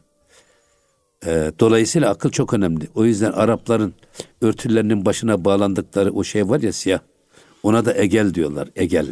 Ee, 1.26 1.52
dolayısıyla 1.60 2.10
akıl 2.10 2.30
çok 2.30 2.54
önemli. 2.54 2.88
O 2.94 3.04
yüzden 3.04 3.32
Arapların 3.32 3.94
örtülerinin 4.40 5.04
başına 5.04 5.44
bağlandıkları 5.44 6.12
o 6.12 6.24
şey 6.24 6.48
var 6.48 6.60
ya 6.60 6.72
siyah. 6.72 7.00
Ona 7.62 7.84
da 7.84 7.98
egel 7.98 8.34
diyorlar. 8.34 8.68
Egel. 8.76 9.06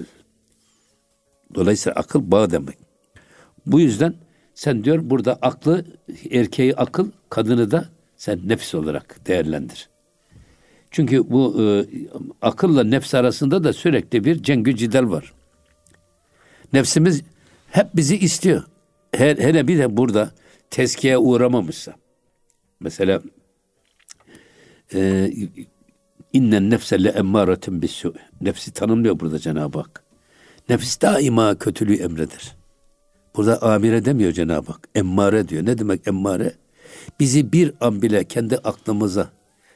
Dolayısıyla 1.54 2.00
akıl 2.00 2.31
bağ 2.31 2.50
demek. 2.50 2.78
Bu 3.66 3.81
yüzden 3.81 4.14
sen 4.54 4.85
diyor 4.85 5.00
burada 5.02 5.38
aklı 5.43 5.85
erkeği 6.31 6.76
akıl, 6.76 7.11
kadını 7.31 7.71
da 7.71 7.88
sen 8.16 8.49
nefs 8.49 8.75
olarak 8.75 9.26
değerlendir. 9.26 9.88
Çünkü 10.90 11.31
bu 11.31 11.62
e, 11.62 11.85
akılla 12.43 12.85
nefs 12.85 13.14
arasında 13.14 13.64
da 13.64 13.73
sürekli 13.73 14.25
bir 14.25 14.43
cengü 14.43 14.76
cidal 14.76 15.11
var. 15.11 15.33
Nefsimiz 16.75 17.23
hep 17.71 17.97
bizi 17.97 18.19
istiyor. 18.19 18.64
Her, 19.12 19.37
hele 19.37 19.69
bir 19.69 19.78
de 19.78 19.97
burada 19.97 20.31
tezkiye 20.71 21.19
uğramamışsa. 21.19 21.95
Mesela 22.81 23.23
e, 24.95 25.31
innen 26.33 26.71
nefse 26.71 27.04
le 27.04 27.09
emmâretun 27.09 27.83
bissu. 27.83 28.14
Nefsi 28.40 28.73
tanımlıyor 28.73 29.21
burada 29.21 29.38
Cenab-ı 29.38 29.78
Hak. 29.78 30.04
Nefis 30.69 31.00
daima 31.02 31.59
kötülüğü 31.59 31.97
emreder. 31.97 32.57
Burada 33.37 33.62
amire 33.62 34.04
demiyor 34.04 34.33
Cenab-ı 34.33 34.73
Hak. 34.73 34.88
Emmare 34.95 35.49
diyor. 35.49 35.66
Ne 35.66 35.78
demek 35.78 36.09
emmare? 36.09 36.52
Bizi 37.21 37.52
bir 37.52 37.73
an 37.81 38.02
bile 38.02 38.25
kendi 38.25 38.57
aklımıza, 38.57 39.31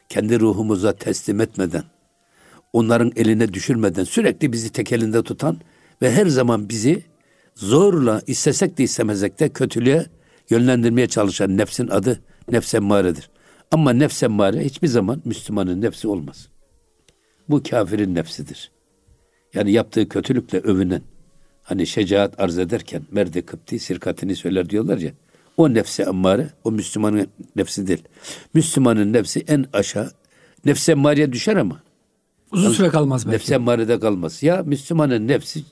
kendi 0.08 0.40
ruhumuza 0.40 0.92
teslim 0.92 1.40
etmeden, 1.40 1.84
onların 2.72 3.12
eline 3.16 3.52
düşürmeden 3.54 4.04
sürekli 4.04 4.52
bizi 4.52 4.72
tek 4.72 4.92
elinde 4.92 5.22
tutan 5.22 5.58
ve 6.02 6.12
her 6.12 6.26
zaman 6.26 6.68
bizi 6.68 7.02
zorla 7.54 8.22
istesek 8.26 8.78
de 8.78 8.82
istemezek 8.82 9.40
de 9.40 9.48
kötülüğe 9.48 10.06
yönlendirmeye 10.50 11.06
çalışan 11.06 11.56
nefsin 11.56 11.88
adı 11.88 12.20
nefs 12.50 12.74
emmaredir. 12.74 13.30
Ama 13.70 13.92
nefs 13.92 14.22
emmare 14.22 14.64
hiçbir 14.64 14.88
zaman 14.88 15.22
Müslümanın 15.24 15.80
nefsi 15.80 16.08
olmaz. 16.08 16.48
Bu 17.48 17.62
kafirin 17.62 18.14
nefsidir. 18.14 18.70
Yani 19.54 19.72
yaptığı 19.72 20.08
kötülükle 20.08 20.58
övünen, 20.58 21.02
hani 21.62 21.86
şecaat 21.86 22.40
arz 22.40 22.58
ederken 22.58 23.02
merde 23.10 23.42
kıpti 23.42 23.78
sirkatini 23.78 24.36
söyler 24.36 24.70
diyorlar 24.70 24.98
ya, 24.98 25.12
o 25.56 25.74
nefsi 25.74 26.02
emmare, 26.02 26.50
o 26.64 26.72
Müslümanın 26.72 27.26
nefsi 27.56 27.86
değil. 27.86 28.02
Müslümanın 28.54 29.12
nefsi 29.12 29.44
en 29.48 29.66
aşağı, 29.72 30.10
nefsi 30.64 30.92
emmareye 30.92 31.32
düşer 31.32 31.56
ama 31.56 31.82
Uzun 32.52 32.72
süre 32.72 32.88
kalmaz 32.88 33.26
belki. 33.26 33.34
nefsi 33.34 33.54
emmarede 33.54 34.00
kalmaz. 34.00 34.42
Ya 34.42 34.62
Müslümanın 34.62 35.28
nefsi, 35.28 35.64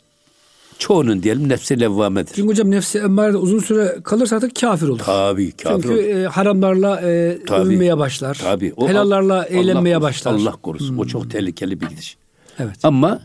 çoğunun 0.79 1.23
diyelim 1.23 1.49
nefsi 1.49 1.81
levvamedir. 1.81 2.33
Çünkü 2.35 2.49
hocam 2.49 2.71
nefsi 2.71 2.99
emmarede 2.99 3.37
uzun 3.37 3.59
süre 3.59 3.97
kalırsa 4.05 4.37
artık 4.37 4.57
kafir 4.61 4.89
olur. 4.89 4.99
Tabii 4.99 5.53
kafir 5.53 5.83
Çünkü 5.83 5.89
olur. 5.95 5.99
e, 6.21 6.27
haramlarla 6.27 7.01
e, 7.01 7.39
Tabii. 7.47 7.67
övünmeye 7.69 7.99
başlar. 7.99 8.39
Tabii. 8.43 8.73
O 8.77 8.89
Helallarla 8.89 9.35
Allah 9.35 9.45
eğlenmeye 9.47 9.95
korusun, 9.95 10.03
başlar. 10.09 10.35
Hmm. 10.35 10.43
Allah 10.49 10.57
korusun. 10.63 10.99
O 10.99 11.05
çok 11.07 11.31
tehlikeli 11.31 11.81
bir 11.81 11.87
gidiş. 11.87 12.17
Evet. 12.59 12.77
Ama 12.83 13.21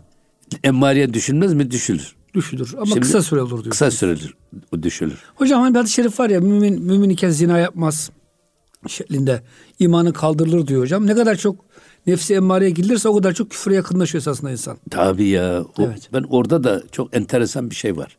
emmareye 0.64 1.14
düşünmez 1.14 1.54
mi? 1.54 1.72
Düşülür. 1.72 2.16
Düşülür. 2.34 2.74
Ama 2.76 2.86
Şimdi- 2.86 3.00
kısa 3.00 3.22
süre 3.22 3.42
olur 3.42 3.64
diyor. 3.64 3.72
Kısa 3.72 3.92
süreldir. 3.92 4.34
O 4.76 4.84
düşülür. 4.84 5.18
Hocam 5.36 5.62
hani 5.62 5.74
bir 5.74 5.80
hadis-i 5.80 5.94
şerif 5.94 6.20
var 6.20 6.30
ya 6.30 6.40
mümin, 6.40 6.84
mümin 6.84 7.10
iken 7.10 7.30
zina 7.30 7.58
yapmaz 7.60 8.12
şeklinde 8.88 9.42
imanı 9.80 10.14
kaldırılır 10.14 10.68
diyor 10.68 10.82
hocam. 10.82 11.08
Ne 11.08 11.14
kadar 11.16 11.36
çok 11.36 11.56
nefsi 12.08 12.34
emmareye 12.34 12.70
gidilirse 12.72 13.10
o 13.10 13.16
kadar 13.18 13.34
çok 13.34 13.50
küfre 13.50 13.76
yakınlaşıyor 13.76 14.22
esasında 14.22 14.52
insan. 14.52 14.78
Tabii 14.90 15.28
ya. 15.28 15.62
O- 15.62 15.84
Evet. 15.84 16.10
Ben 16.14 16.24
orada 16.30 16.64
da 16.64 16.84
çok 16.92 17.16
enteresan 17.16 17.70
bir 17.70 17.76
şey 17.76 17.98
var. 17.98 18.18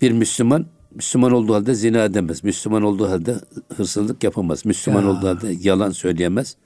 Bir 0.00 0.10
Müslüman 0.12 0.66
Müslüman 0.94 1.32
olduğu 1.32 1.54
halde 1.54 1.74
zina 1.74 2.04
edemez. 2.04 2.44
Müslüman 2.44 2.82
olduğu 2.82 3.08
halde 3.10 3.34
hırsızlık 3.76 4.24
yapamaz. 4.24 4.64
Müslüman 4.66 5.02
Ya. 5.02 5.08
olduğu 5.10 5.28
halde 5.28 5.56
yalan 5.62 5.90
söyleyemez. 5.90 6.56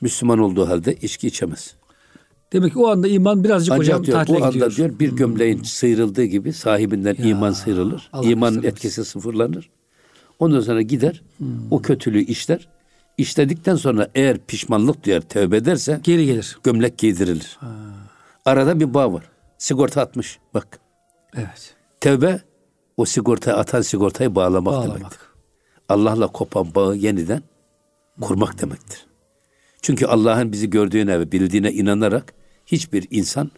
Müslüman 0.00 0.38
olduğu 0.38 0.68
halde 0.68 0.94
içki 0.94 1.26
içemez. 1.26 1.74
Demek 2.52 2.72
ki 2.72 2.78
o 2.78 2.88
anda 2.88 3.08
iman 3.08 3.44
birazcık 3.44 3.72
Ancak 3.72 3.80
hocam 3.86 4.04
diyor 4.06 4.18
tatile 4.18 4.36
anda 4.36 4.48
gidiyor. 4.50 4.68
Hmm. 4.70 4.76
diyor 4.76 4.98
bir 4.98 5.16
gömleğin 5.16 5.62
sıyrıldığı 5.62 6.24
gibi 6.24 6.52
sahibinden 6.52 7.16
iman 7.18 7.52
sıyrılır. 7.52 8.08
Allah 8.12 8.30
İmanın 8.30 8.62
etkisi 8.62 9.04
sıfırlanır. 9.04 9.70
Ondan 10.38 10.60
sonra 10.60 10.82
gider 10.82 11.22
Hmm. 11.38 11.48
o 11.70 11.82
kötülüğü 11.82 12.20
işler. 12.24 12.68
İşledikten 13.20 13.76
sonra 13.76 14.08
eğer 14.14 14.38
pişmanlık 14.38 15.04
duyar, 15.04 15.20
tövbe 15.20 15.56
ederse 15.56 16.00
Geri 16.02 16.26
gelir. 16.26 16.58
gömlek 16.64 16.98
giydirilir. 16.98 17.58
Arada 18.44 18.80
bir 18.80 18.94
bağ 18.94 19.12
var. 19.12 19.24
Sigorta 19.58 20.00
atmış. 20.02 20.38
Bak. 20.54 20.78
Evet. 21.36 21.74
Tevbe 22.00 22.40
o 22.96 23.04
sigortayı 23.04 23.56
atan 23.56 23.80
sigortayı 23.82 24.34
bağlamak, 24.34 24.74
Bağlamak. 24.74 24.98
demektir. 24.98 25.18
Allah'la 25.88 26.26
kopan 26.26 26.74
bağı 26.74 26.96
yeniden 26.96 27.42
kurmak 28.20 28.62
demektir. 28.62 29.06
Çünkü 29.82 30.06
Allah'ın 30.06 30.52
bizi 30.52 30.70
gördüğüne 30.70 31.20
ve 31.20 31.32
bildiğine 31.32 31.72
inanarak 31.72 32.34
hiçbir 32.66 33.06
insan 33.10 33.50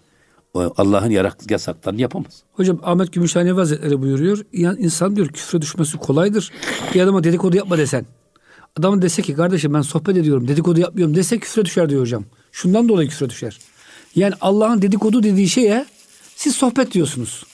o 0.55 0.73
Allah'ın 0.77 1.11
yasaklarını 1.51 2.01
yapamaz. 2.01 2.43
Hocam 2.53 2.79
Ahmet 2.83 3.13
Gümüşhanevi 3.13 3.55
Hazretleri 3.57 4.03
buyuruyor. 4.03 4.45
"İnan- 4.53 4.77
insan 4.79 5.17
diyor 5.17 5.29
küfre 5.29 5.63
düşmesi 5.63 5.97
kolaydır. 5.99 6.53
Bir 6.95 7.01
adama 7.01 7.25
dedikodu 7.25 7.57
yapma 7.57 7.79
desen. 7.79 8.07
Adamın 8.79 9.03
dese 9.03 9.23
ki 9.23 9.35
kardeşim 9.35 9.75
ben 9.75 9.81
sohbet 9.83 10.17
ediyorum 10.17 10.49
dedikodu 10.49 10.81
yapmıyorum 10.81 11.15
dese 11.15 11.39
küfre 11.39 11.65
düşer 11.65 11.89
diyor 11.89 12.01
hocam. 12.01 12.25
Şundan 12.53 12.89
dolayı 12.89 13.09
küfre 13.09 13.31
düşer. 13.31 13.59
Yani 14.15 14.35
Allah'ın 14.41 14.83
dedikodu 14.83 15.23
dediği 15.23 15.49
şeye 15.49 15.87
siz 16.37 16.55
sohbet 16.55 16.93
diyorsunuz. 16.93 17.45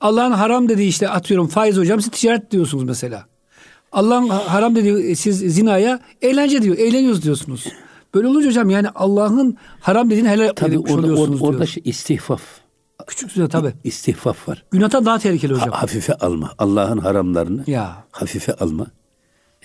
Allah'ın 0.00 0.32
haram 0.32 0.68
dediği 0.68 0.88
işte 0.88 1.08
atıyorum 1.08 1.48
faiz 1.48 1.76
hocam 1.76 2.00
siz 2.00 2.10
ticaret 2.10 2.50
diyorsunuz 2.50 2.84
mesela. 2.84 3.26
Allah'ın 3.92 4.28
haram 4.28 4.76
dediği 4.76 5.10
e, 5.10 5.14
siz 5.14 5.38
zinaya 5.38 6.00
eğlence 6.22 6.62
diyor. 6.62 6.78
Eğleniyoruz 6.78 7.22
diyorsunuz. 7.22 7.64
Böyle 8.14 8.28
olunca 8.28 8.48
hocam 8.48 8.70
yani 8.70 8.88
Allah'ın 8.94 9.56
haram 9.80 10.10
dediğini 10.10 10.28
helal 10.28 10.52
Tabii 10.56 10.78
orada, 10.78 10.92
oluyorsunuz 10.92 11.42
orada, 11.42 11.52
orada 11.52 11.66
şey, 11.66 11.82
istihfaf. 11.86 12.42
Küçük 13.06 13.32
zina 13.32 13.48
tabii. 13.48 13.72
İstihfaf 13.84 14.48
var. 14.48 14.64
Günahtan 14.70 15.06
daha 15.06 15.18
tehlikeli 15.18 15.54
hocam. 15.54 15.70
Ha- 15.70 15.82
hafife 15.82 16.14
alma. 16.14 16.52
Allah'ın 16.58 16.98
haramlarını 16.98 17.64
Ya. 17.66 18.04
hafife 18.10 18.54
alma. 18.54 18.86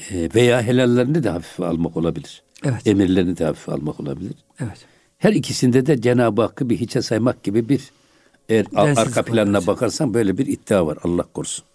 Ee, 0.09 0.29
veya 0.35 0.61
helallerini 0.61 1.23
de 1.23 1.29
hafife 1.29 1.65
almak 1.65 1.97
olabilir. 1.97 2.43
Evet. 2.63 2.87
Emirlerini 2.87 3.37
de 3.37 3.45
hafife 3.45 3.71
almak 3.71 3.99
olabilir. 3.99 4.33
Evet. 4.59 4.85
Her 5.17 5.33
ikisinde 5.33 5.85
de 5.85 6.01
Cenab-ı 6.01 6.41
Hakk'ı 6.41 6.69
bir 6.69 6.77
hiçe 6.77 7.01
saymak 7.01 7.43
gibi 7.43 7.69
bir 7.69 7.81
eğer 8.49 8.71
Densizlik 8.71 8.97
arka 8.97 9.23
planına 9.23 9.57
evet. 9.57 9.67
bakarsan 9.67 10.13
böyle 10.13 10.37
bir 10.37 10.47
iddia 10.47 10.87
var. 10.87 10.97
Allah 11.03 11.23
korusun. 11.33 11.65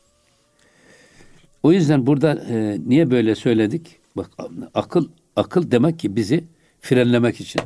O 1.62 1.73
yüzden 1.73 2.06
burada 2.06 2.45
e, 2.49 2.78
niye 2.87 3.11
böyle 3.11 3.35
söyledik? 3.35 3.99
Bak 4.16 4.30
akıl 4.75 5.09
akıl 5.37 5.71
demek 5.71 5.99
ki 5.99 6.16
bizi 6.16 6.45
frenlemek 6.80 7.40
için, 7.40 7.62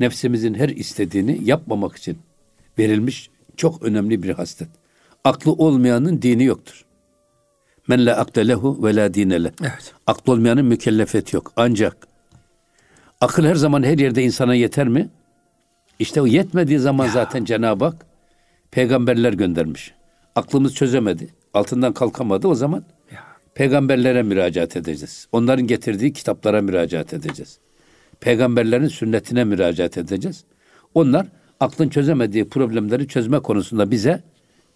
nefsimizin 0.00 0.54
her 0.54 0.68
istediğini 0.68 1.40
yapmamak 1.44 1.96
için 1.96 2.18
verilmiş 2.78 3.30
çok 3.56 3.82
önemli 3.82 4.22
bir 4.22 4.30
haslet. 4.30 4.68
Aklı 5.24 5.52
olmayanın 5.52 6.22
dini 6.22 6.44
yoktur. 6.44 6.84
Men 7.90 8.06
la 8.06 8.16
akle 8.16 8.48
lehu 8.48 8.84
ve 8.84 8.96
la 8.96 9.14
dine 9.14 9.44
leh. 9.44 9.50
Evet. 9.60 9.94
Aklı 10.06 10.32
olmayanın 10.32 10.64
mükellefeti 10.64 11.36
yok. 11.36 11.52
Ancak 11.56 11.96
akıl 13.20 13.44
her 13.44 13.54
zaman 13.54 13.82
her 13.82 13.98
yerde 13.98 14.22
insana 14.22 14.54
yeter 14.54 14.88
mi? 14.88 15.08
İşte 15.98 16.22
o 16.22 16.26
yetmediği 16.26 16.78
zaman 16.78 17.08
zaten 17.08 17.44
Cenab-ı 17.44 17.84
Hak 17.84 18.06
peygamberler 18.70 19.32
göndermiş. 19.32 19.94
Aklımız 20.34 20.74
çözemedi. 20.74 21.28
Altından 21.54 21.92
kalkamadı 21.92 22.48
o 22.48 22.54
zaman 22.54 22.84
Ya. 23.12 23.20
peygamberlere 23.54 24.22
müracaat 24.22 24.76
edeceğiz. 24.76 25.26
Onların 25.32 25.66
getirdiği 25.66 26.12
kitaplara 26.12 26.62
müracaat 26.62 27.14
edeceğiz. 27.14 27.58
Peygamberlerin 28.20 28.88
sünnetine 28.88 29.44
müracaat 29.44 29.98
edeceğiz. 29.98 30.44
Onlar 30.94 31.26
aklın 31.60 31.88
çözemediği 31.88 32.48
problemleri 32.48 33.08
çözme 33.08 33.38
konusunda 33.40 33.90
bize 33.90 34.22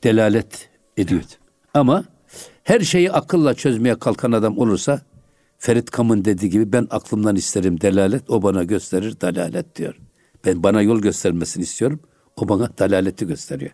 delalet 0.05 0.69
ediyor. 0.97 1.21
Evet. 1.21 1.39
Ama 1.75 2.05
her 2.65 2.81
şeyi 2.81 3.13
akılla 3.13 3.55
çözmeye 3.55 3.99
kalkan 3.99 4.33
adam 4.33 4.59
olursa 4.59 5.01
Ferit 5.59 5.91
Kam'ın 5.91 6.25
dediği 6.25 6.51
gibi 6.51 6.73
ben 6.73 6.87
aklımdan 6.91 7.37
isterim 7.37 7.81
delalet, 7.81 8.31
o 8.31 8.43
bana 8.43 8.65
gösterir 8.65 9.17
dalalet 9.21 9.77
diyor. 9.77 9.95
Ben 10.47 10.63
bana 10.63 10.83
yol 10.83 11.01
göstermesini 11.01 11.63
istiyorum, 11.63 12.01
o 12.37 12.49
bana 12.49 12.71
dalaleti 12.79 13.27
gösteriyor. 13.27 13.71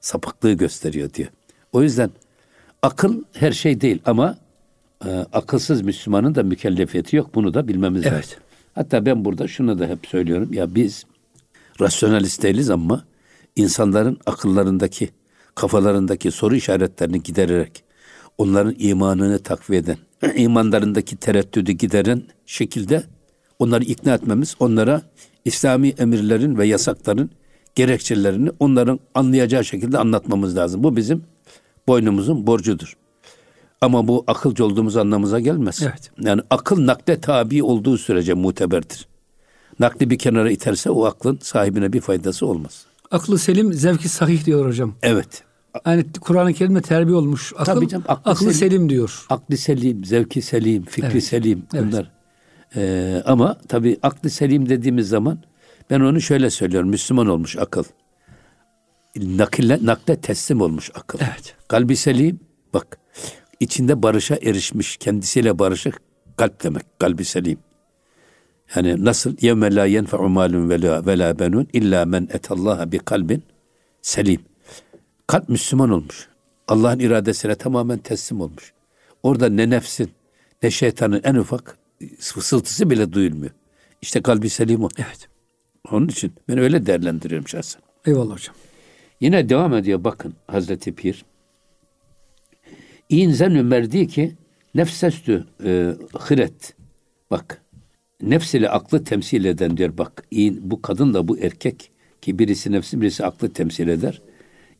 Sapıklığı 0.00 0.52
gösteriyor 0.52 1.14
diyor. 1.14 1.28
O 1.72 1.82
yüzden 1.82 2.10
akıl 2.82 3.22
her 3.32 3.52
şey 3.52 3.80
değil 3.80 4.02
ama 4.04 4.38
e, 5.06 5.26
akılsız 5.32 5.82
Müslümanın 5.82 6.34
da 6.34 6.42
mükellefiyeti 6.42 7.16
yok. 7.16 7.34
Bunu 7.34 7.54
da 7.54 7.68
bilmemiz 7.68 8.06
Evet. 8.06 8.12
lazım. 8.12 8.38
Hatta 8.74 9.06
ben 9.06 9.24
burada 9.24 9.48
şunu 9.48 9.78
da 9.78 9.86
hep 9.86 10.06
söylüyorum. 10.06 10.52
Ya 10.52 10.74
biz 10.74 11.04
rasyonalist 11.80 12.42
değiliz 12.42 12.70
ama 12.70 13.04
insanların 13.56 14.18
akıllarındaki, 14.26 15.10
kafalarındaki 15.60 16.30
soru 16.30 16.56
işaretlerini 16.56 17.22
gidererek 17.22 17.84
onların 18.38 18.74
imanını 18.78 19.38
takviye 19.38 19.80
eden, 19.80 19.96
imanlarındaki 20.36 21.16
tereddüdü 21.16 21.72
gideren 21.72 22.22
şekilde 22.46 23.02
onları 23.58 23.84
ikna 23.84 24.14
etmemiz, 24.14 24.56
onlara 24.60 25.02
İslami 25.44 25.88
emirlerin 25.88 26.58
ve 26.58 26.66
yasakların 26.66 27.30
gerekçelerini 27.74 28.50
onların 28.60 29.00
anlayacağı 29.14 29.64
şekilde 29.64 29.98
anlatmamız 29.98 30.56
lazım. 30.56 30.84
Bu 30.84 30.96
bizim 30.96 31.24
boynumuzun 31.88 32.46
borcudur. 32.46 32.96
Ama 33.80 34.08
bu 34.08 34.24
akılcı 34.26 34.64
olduğumuz 34.64 34.96
anlamıza 34.96 35.40
gelmez. 35.40 35.82
Evet. 35.82 36.10
Yani 36.20 36.42
akıl 36.50 36.86
nakle 36.86 37.20
tabi 37.20 37.62
olduğu 37.62 37.98
sürece 37.98 38.34
muteberdir. 38.34 39.08
Nakli 39.80 40.10
bir 40.10 40.18
kenara 40.18 40.50
iterse 40.50 40.90
o 40.90 41.04
aklın 41.04 41.38
sahibine 41.42 41.92
bir 41.92 42.00
faydası 42.00 42.46
olmaz. 42.46 42.86
Aklı 43.10 43.38
selim, 43.38 43.72
zevki 43.72 44.08
sahih 44.08 44.44
diyor 44.44 44.66
hocam. 44.66 44.94
Evet. 45.02 45.49
Yani 45.86 46.04
Kur'an-ı 46.20 46.52
Kerim'de 46.54 46.80
terbiye 46.82 47.16
olmuş. 47.16 47.52
Akıl, 47.56 47.64
Tabii 47.64 47.88
canım, 47.88 48.04
aklı 48.08 48.30
aklı 48.30 48.40
selim. 48.40 48.54
selim. 48.54 48.88
diyor. 48.88 49.26
Aklı 49.28 49.56
selim, 49.56 50.04
zevki 50.04 50.42
selim, 50.42 50.84
fikri 50.84 51.08
Evet. 51.12 51.24
selim 51.24 51.62
Evet. 51.74 51.84
bunlar. 51.86 52.10
Ee, 52.76 53.22
ama 53.26 53.58
tabii 53.68 53.98
aklı 54.02 54.30
selim 54.30 54.68
dediğimiz 54.68 55.08
zaman 55.08 55.38
ben 55.90 56.00
onu 56.00 56.20
şöyle 56.20 56.50
söylüyorum. 56.50 56.88
Müslüman 56.88 57.26
olmuş 57.26 57.56
akıl. 57.56 57.84
Nakille, 59.16 59.78
nakle 59.82 60.16
teslim 60.20 60.60
olmuş 60.60 60.90
akıl. 60.94 61.18
Evet. 61.22 61.54
Kalbi 61.68 61.96
selim 61.96 62.40
bak 62.74 62.98
içinde 63.60 64.02
barışa 64.02 64.36
erişmiş 64.42 64.96
kendisiyle 64.96 65.58
barışık 65.58 66.00
kalp 66.36 66.62
demek 66.64 67.00
kalbi 67.00 67.24
selim. 67.24 67.58
Yani 68.76 69.04
nasıl 69.04 69.36
yevme 69.40 69.74
la 69.74 69.84
yenfe'u 69.86 70.28
malun 70.28 70.70
ve 70.70 71.18
la 71.18 71.38
benun 71.38 71.68
illa 71.72 72.04
men 72.04 72.28
etallaha 72.32 72.92
bi 72.92 72.98
kalbin 72.98 73.42
selim. 74.02 74.40
Kalp 75.30 75.48
Müslüman 75.48 75.90
olmuş. 75.90 76.28
Allah'ın 76.68 76.98
iradesine 76.98 77.54
tamamen 77.54 77.98
teslim 77.98 78.40
olmuş. 78.40 78.72
Orada 79.22 79.48
ne 79.48 79.70
nefsin 79.70 80.10
ne 80.62 80.70
şeytanın 80.70 81.20
en 81.24 81.34
ufak 81.34 81.78
fısıltısı 82.18 82.90
bile 82.90 83.12
duyulmuyor. 83.12 83.52
İşte 84.02 84.22
kalbi 84.22 84.50
selim 84.50 84.84
o. 84.84 84.88
Evet. 84.98 85.28
Onun 85.90 86.08
için 86.08 86.32
ben 86.48 86.58
öyle 86.58 86.86
değerlendiriyorum 86.86 87.48
şahsen. 87.48 87.82
Eyvallah 88.06 88.34
hocam. 88.34 88.54
Yine 89.20 89.48
devam 89.48 89.74
ediyor 89.74 90.04
bakın 90.04 90.34
Hazreti 90.46 90.94
Pir. 90.94 91.24
İnzen 93.08 93.52
merdi 93.52 94.08
ki 94.08 94.34
nefsestü 94.74 95.46
e, 95.64 95.94
hıret. 96.18 96.74
Bak 97.30 97.62
nefs 98.22 98.54
ile 98.54 98.70
aklı 98.70 99.04
temsil 99.04 99.44
eden 99.44 99.76
diyor 99.76 99.98
bak 99.98 100.24
in, 100.30 100.70
bu 100.70 100.82
kadın 100.82 101.14
da 101.14 101.28
bu 101.28 101.38
erkek 101.38 101.90
ki 102.22 102.38
birisi 102.38 102.72
nefsi 102.72 103.00
birisi 103.00 103.24
aklı 103.24 103.52
temsil 103.52 103.88
eder. 103.88 104.22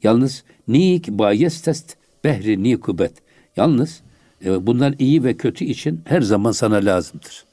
Yalnız 0.03 0.45
niyik 0.69 1.09
bayestest 1.09 1.97
behri 2.25 2.63
nikubet. 2.63 3.13
Yalnız 3.57 4.01
e, 4.45 4.67
bunlar 4.67 4.95
iyi 4.99 5.25
ve 5.25 5.37
kötü 5.37 5.65
için 5.65 6.03
her 6.05 6.21
zaman 6.21 6.53
sana 6.53 6.77
lazımdır. 6.77 7.45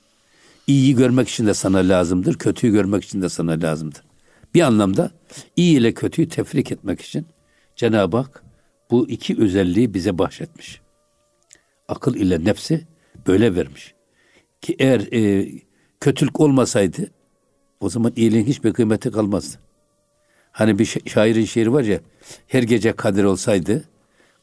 İyiyi 0.68 0.96
görmek 0.96 1.30
için 1.30 1.48
de 1.48 1.54
sana 1.54 1.78
lazımdır, 1.78 2.38
kötüyü 2.38 2.74
görmek 2.74 3.04
için 3.04 3.22
de 3.22 3.30
sana 3.30 3.52
lazımdır. 3.52 4.04
Bir 4.54 4.62
anlamda 4.62 5.12
iyi 5.56 5.78
ile 5.78 5.94
kötüyü 5.94 6.30
tefrik 6.30 6.72
etmek 6.72 7.02
için 7.02 7.26
Cenab-ı 7.76 8.18
Hak 8.18 8.44
bu 8.92 9.10
iki 9.10 9.42
özelliği 9.42 9.94
bize 9.94 10.18
bahşetmiş. 10.18 10.82
Akıl 11.88 12.16
ile 12.16 12.44
nefsi 12.44 12.88
böyle 13.28 13.56
vermiş. 13.56 13.94
Ki 14.62 14.76
eğer 14.80 15.00
e, 15.14 15.52
kötülük 16.00 16.40
olmasaydı 16.40 17.12
o 17.80 17.90
zaman 17.90 18.14
iyiliğin 18.16 18.46
hiçbir 18.46 18.74
kıymeti 18.74 19.12
kalmazdı. 19.12 19.67
Hani 20.58 20.80
bir 20.80 20.86
şa- 20.86 21.10
şairin 21.10 21.46
şiiri 21.46 21.74
var 21.74 21.84
ya 21.84 22.00
her 22.48 22.64
gece 22.64 22.92
kadir 22.92 23.24
olsaydı 23.24 23.84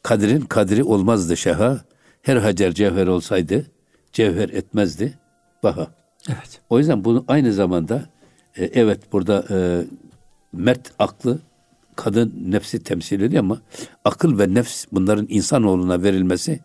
kadirin 0.03 0.41
kadri 0.41 0.83
olmazdı 0.83 1.37
şaha. 1.37 1.81
Her 2.21 2.37
hacer 2.37 2.71
cevher 2.73 3.07
olsaydı 3.07 3.65
cevher 4.13 4.49
etmezdi 4.49 5.13
baha. 5.63 5.87
Evet. 6.29 6.61
O 6.69 6.79
yüzden 6.79 7.03
bunu 7.05 7.25
aynı 7.27 7.53
zamanda 7.53 8.09
e, 8.57 8.65
evet 8.65 8.99
burada 9.11 9.45
e, 9.49 9.57
mert 10.53 10.91
aklı 10.99 11.39
kadın 11.95 12.33
nefsi 12.47 12.83
temsil 12.83 13.21
ediyor 13.21 13.43
ama 13.43 13.61
akıl 14.05 14.39
ve 14.39 14.53
nefs 14.53 14.85
bunların 14.91 15.27
insanoğluna 15.29 16.03
verilmesi 16.03 16.59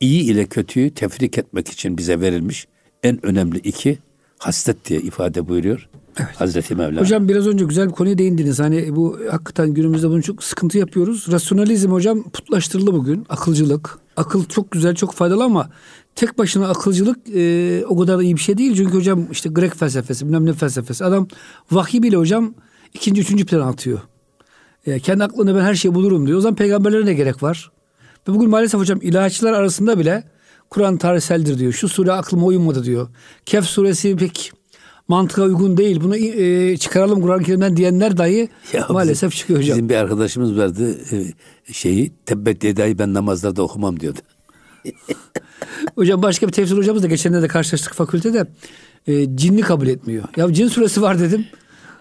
iyi 0.00 0.22
ile 0.22 0.46
kötüyü 0.46 0.94
tefrik 0.94 1.38
etmek 1.38 1.68
için 1.68 1.98
bize 1.98 2.20
verilmiş 2.20 2.68
en 3.02 3.26
önemli 3.26 3.58
iki 3.58 3.98
haslet 4.38 4.84
diye 4.84 5.00
ifade 5.00 5.48
buyuruyor 5.48 5.88
Hazreti 6.36 6.74
Mevlana. 6.74 7.00
Hocam 7.00 7.28
biraz 7.28 7.46
önce 7.46 7.64
güzel 7.64 7.88
bir 7.88 7.92
konuya 7.92 8.18
değindiniz. 8.18 8.60
Hani 8.60 8.96
bu 8.96 9.18
hakikaten 9.30 9.74
günümüzde 9.74 10.08
bunu 10.08 10.22
çok 10.22 10.44
sıkıntı 10.44 10.78
yapıyoruz. 10.78 11.26
Rasyonalizm 11.32 11.92
hocam 11.92 12.22
putlaştırıldı 12.30 12.92
bugün. 12.92 13.26
Akılcılık. 13.28 13.98
Akıl 14.16 14.44
çok 14.44 14.70
güzel, 14.70 14.94
çok 14.94 15.14
faydalı 15.14 15.44
ama 15.44 15.70
tek 16.14 16.38
başına 16.38 16.68
akılcılık 16.68 17.18
e, 17.34 17.84
o 17.86 17.98
kadar 17.98 18.18
da 18.18 18.22
iyi 18.22 18.36
bir 18.36 18.40
şey 18.40 18.58
değil. 18.58 18.76
Çünkü 18.76 18.96
hocam 18.96 19.26
işte 19.30 19.48
Grek 19.48 19.74
felsefesi, 19.74 20.26
bilmem 20.26 20.46
ne 20.46 20.52
felsefesi. 20.52 21.04
Adam 21.04 21.28
vahiy 21.70 22.02
bile 22.02 22.16
hocam 22.16 22.54
ikinci, 22.94 23.20
üçüncü 23.20 23.46
plana 23.46 23.68
atıyor. 23.68 23.98
E, 24.86 25.00
kendi 25.00 25.24
aklına 25.24 25.54
ben 25.54 25.60
her 25.60 25.74
şeyi 25.74 25.94
bulurum 25.94 26.26
diyor. 26.26 26.38
O 26.38 26.40
zaman 26.40 26.56
peygamberlere 26.56 27.06
ne 27.06 27.14
gerek 27.14 27.42
var? 27.42 27.70
Ve 28.28 28.34
bugün 28.34 28.50
maalesef 28.50 28.80
hocam 28.80 28.98
ilahiyatçılar 29.02 29.52
arasında 29.52 29.98
bile 29.98 30.24
Kur'an 30.70 30.96
tarihseldir 30.96 31.58
diyor. 31.58 31.72
Şu 31.72 31.88
sure 31.88 32.12
aklıma 32.12 32.46
uymadı 32.46 32.84
diyor. 32.84 33.08
Kehf 33.46 33.64
suresi 33.64 34.16
pek 34.16 34.52
mantığa 35.08 35.44
uygun 35.44 35.76
değil. 35.76 36.00
Bunu 36.00 36.16
e, 36.16 36.76
çıkaralım 36.76 37.20
Kur'an-ı 37.20 37.42
Kerim'den 37.42 37.76
diyenler 37.76 38.16
dahi 38.16 38.48
Ya 38.72 38.86
maalesef 38.90 39.30
bizim- 39.30 39.38
çıkıyor 39.40 39.58
hocam. 39.60 39.76
Bizim 39.76 39.88
bir 39.88 39.94
arkadaşımız 39.94 40.58
vardı 40.58 40.98
e, 41.12 41.24
şeyi 41.72 42.12
tebbet 42.26 42.64
yedayı 42.64 42.98
ben 42.98 43.14
namazlarda 43.14 43.62
okumam 43.62 44.00
diyordu. 44.00 44.18
Hocam 45.94 46.22
başka 46.22 46.46
bir 46.46 46.52
tefsir 46.52 46.76
hocamız 46.76 47.02
da 47.02 47.06
geçenlerde 47.06 47.48
karşılaştık 47.48 47.94
fakültede. 47.94 48.46
E, 49.06 49.36
cinni 49.36 49.60
kabul 49.60 49.86
etmiyor. 49.86 50.24
Ya 50.36 50.52
cin 50.52 50.68
suresi 50.68 51.02
var 51.02 51.20
dedim. 51.20 51.46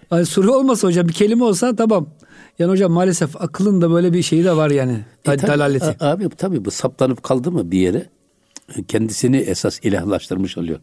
Hani 0.10 0.26
sure 0.26 0.50
olmasa 0.50 0.88
hocam 0.88 1.08
bir 1.08 1.14
kelime 1.14 1.44
olsa 1.44 1.76
tamam. 1.76 2.10
Yani 2.60 2.72
hocam 2.72 2.92
maalesef 2.92 3.42
akılın 3.42 3.82
da 3.82 3.92
böyle 3.92 4.14
bir 4.14 4.22
şeyi 4.22 4.44
de 4.44 4.56
var 4.56 4.70
yani. 4.72 4.92
E, 4.94 5.04
tabii, 5.24 5.42
dalaleti. 5.48 5.86
a- 5.86 6.10
abi 6.12 6.30
tabii 6.30 6.66
bu 6.66 6.72
saplanıp 6.72 7.24
kaldı 7.24 7.52
mı 7.52 7.72
bir 7.72 7.80
yere 7.80 8.06
kendisini 8.88 9.38
esas 9.38 9.80
ilahlaştırmış 9.84 10.58
oluyor. 10.58 10.80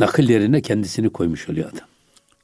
Nakil 0.00 0.28
yerine 0.28 0.60
kendisini 0.60 1.10
koymuş 1.10 1.48
oluyor 1.48 1.68
adam. 1.68 1.88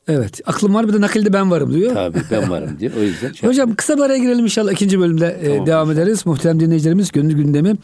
Evet. 0.09 0.40
Aklım 0.47 0.75
var 0.75 0.88
bir 0.88 0.93
de 0.93 1.01
nakilde 1.01 1.33
ben 1.33 1.51
varım 1.51 1.73
diyor. 1.75 1.95
Tabii 1.95 2.23
ben 2.31 2.51
varım 2.51 2.77
diyor. 2.81 2.93
O 2.99 3.03
yüzden 3.03 3.33
şey 3.33 3.49
Hocam 3.49 3.75
kısa 3.75 3.97
bir 3.97 4.03
araya 4.03 4.19
girelim 4.19 4.45
inşallah 4.45 4.73
ikinci 4.73 5.01
bölümde 5.01 5.27
e, 5.43 5.49
Tamam. 5.49 5.67
devam 5.67 5.90
ederiz. 5.90 6.27
Muhterem 6.27 6.61
dinleyicilerimiz 6.61 7.12
gönül 7.12 7.35
gündemi 7.35 7.75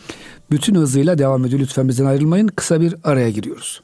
bütün 0.51 0.75
hızıyla 0.75 1.19
devam 1.19 1.45
ediyor. 1.47 1.61
Lütfen 1.61 1.89
bizden 1.89 2.05
ayrılmayın. 2.05 2.47
Kısa 2.47 2.81
bir 2.81 2.95
araya 3.05 3.31
giriyoruz. 3.31 3.81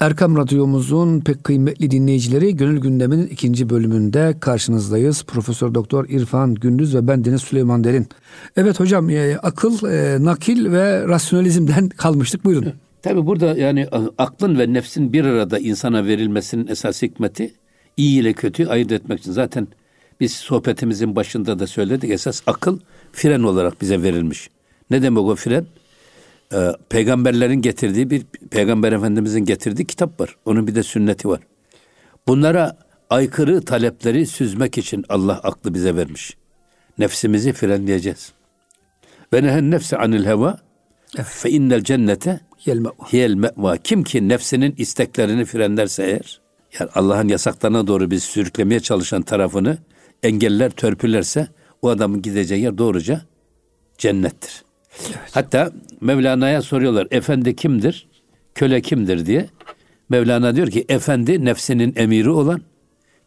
Erkam 0.00 0.36
Radyomuzun 0.36 1.20
pek 1.20 1.44
kıymetli 1.44 1.90
dinleyicileri 1.90 2.56
Gönül 2.56 2.80
Gündemi'nin 2.80 3.26
ikinci 3.26 3.70
bölümünde 3.70 4.34
karşınızdayız. 4.40 5.22
Profesör 5.24 5.74
Doktor 5.74 6.08
İrfan 6.08 6.54
Gündüz 6.54 6.94
ve 6.94 7.08
ben 7.08 7.24
Deniz 7.24 7.42
Süleyman 7.42 7.84
Derin. 7.84 8.08
Evet 8.56 8.80
hocam 8.80 9.10
e, 9.10 9.36
akıl, 9.36 9.88
e, 9.88 10.24
nakil 10.24 10.72
ve 10.72 11.08
rasyonalizmden 11.08 11.88
kalmıştık. 11.96 12.44
Buyurun. 12.44 12.72
Tabii 13.02 13.26
burada 13.26 13.56
yani 13.56 13.86
aklın 14.18 14.58
ve 14.58 14.72
nefsin 14.72 15.12
bir 15.12 15.24
arada 15.24 15.58
insana 15.58 16.06
verilmesinin 16.06 16.66
esas 16.66 17.02
hikmeti 17.02 17.54
iyi 17.96 18.20
ile 18.20 18.32
kötüyü 18.32 18.68
ayırt 18.68 18.92
etmek 18.92 19.20
için. 19.20 19.32
Zaten 19.32 19.68
biz 20.20 20.32
sohbetimizin 20.32 21.16
başında 21.16 21.58
da 21.58 21.66
söyledik. 21.66 22.10
Esas 22.10 22.42
akıl 22.46 22.78
fren 23.12 23.42
olarak 23.42 23.80
bize 23.80 24.02
verilmiş. 24.02 24.50
Ne 24.90 25.02
demek 25.02 25.24
o 25.24 25.34
fren? 25.34 25.66
Ee, 26.52 26.72
peygamberlerin 26.88 27.62
getirdiği 27.62 28.10
bir 28.10 28.22
peygamber 28.50 28.92
efendimizin 28.92 29.44
getirdiği 29.44 29.84
kitap 29.84 30.20
var. 30.20 30.36
Onun 30.44 30.66
bir 30.66 30.74
de 30.74 30.82
sünneti 30.82 31.28
var. 31.28 31.40
Bunlara 32.26 32.76
aykırı 33.10 33.64
talepleri 33.64 34.26
süzmek 34.26 34.78
için 34.78 35.04
Allah 35.08 35.40
aklı 35.42 35.74
bize 35.74 35.96
vermiş. 35.96 36.36
Nefsimizi 36.98 37.52
frenleyeceğiz. 37.52 38.32
Ve 39.32 39.42
nehen 39.42 39.70
nefse 39.70 39.96
anil 39.96 40.26
heva 40.26 40.58
fe 41.24 41.50
innel 41.50 41.84
cennete 41.84 42.40
hiyel 43.12 43.34
me'va. 43.34 43.76
Kim 43.76 44.02
ki 44.04 44.28
nefsinin 44.28 44.74
isteklerini 44.78 45.44
frenlerse 45.44 46.02
eğer, 46.04 46.40
yani 46.80 46.90
Allah'ın 46.94 47.28
yasaklarına 47.28 47.86
doğru 47.86 48.10
biz 48.10 48.24
sürüklemeye 48.24 48.80
çalışan 48.80 49.22
tarafını 49.22 49.78
engeller, 50.22 50.70
törpülerse 50.70 51.48
o 51.82 51.88
adamın 51.88 52.22
gideceği 52.22 52.62
yer 52.62 52.78
doğruca 52.78 53.22
cennettir. 53.98 54.64
Hatta 55.30 55.72
Mevlana'ya 56.00 56.62
soruyorlar, 56.62 57.08
efendi 57.10 57.56
kimdir, 57.56 58.08
köle 58.54 58.80
kimdir 58.80 59.26
diye. 59.26 59.48
Mevlana 60.08 60.56
diyor 60.56 60.70
ki, 60.70 60.84
efendi 60.88 61.44
nefsinin 61.44 61.92
emiri 61.96 62.30
olan, 62.30 62.62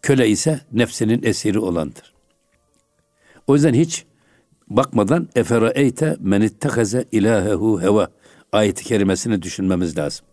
köle 0.02 0.30
ise 0.30 0.60
nefsinin 0.72 1.24
esiri 1.24 1.60
olandır. 1.60 2.14
O 3.48 3.56
yüzden 3.56 3.74
hiç 3.74 4.06
bakmadan 4.78 5.30
efera 5.36 5.72
eyte 5.72 6.18
men 6.20 6.42
ittehaze 6.42 7.06
ilahehu 7.12 7.82
heva 7.82 8.08
ayeti 8.52 8.84
kerimesini 8.84 9.42
düşünmemiz 9.42 9.98
lazım. 9.98 10.26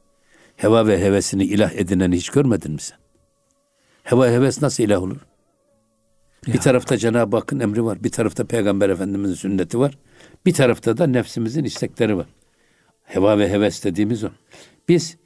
Heva 0.56 0.86
ve 0.86 1.02
hevesini 1.04 1.44
ilah 1.44 1.72
edineni 1.72 2.16
hiç 2.16 2.30
görmedin 2.30 2.72
mi 2.72 2.80
sen? 2.80 2.98
Heva 4.02 4.28
heves 4.28 4.62
nasıl 4.62 4.84
ilah 4.84 5.02
olur? 5.02 5.16
Bir 6.46 6.58
tarafta 6.58 6.96
Cenab-ı 6.96 7.36
Hakk'ın 7.36 7.60
emri 7.60 7.84
var. 7.84 8.04
Bir 8.04 8.10
tarafta 8.10 8.44
Peygamber 8.44 8.90
Efendimiz'in 8.90 9.34
sünneti 9.34 9.78
var. 9.78 9.98
Bir 10.46 10.54
tarafta 10.54 10.98
da 10.98 11.06
nefsimizin 11.06 11.64
istekleri 11.64 12.16
var. 12.16 12.26
Heva 13.02 13.38
ve 13.38 13.50
heves 13.50 13.84
dediğimiz 13.84 14.24
o. 14.24 14.28
Biz 14.88 15.16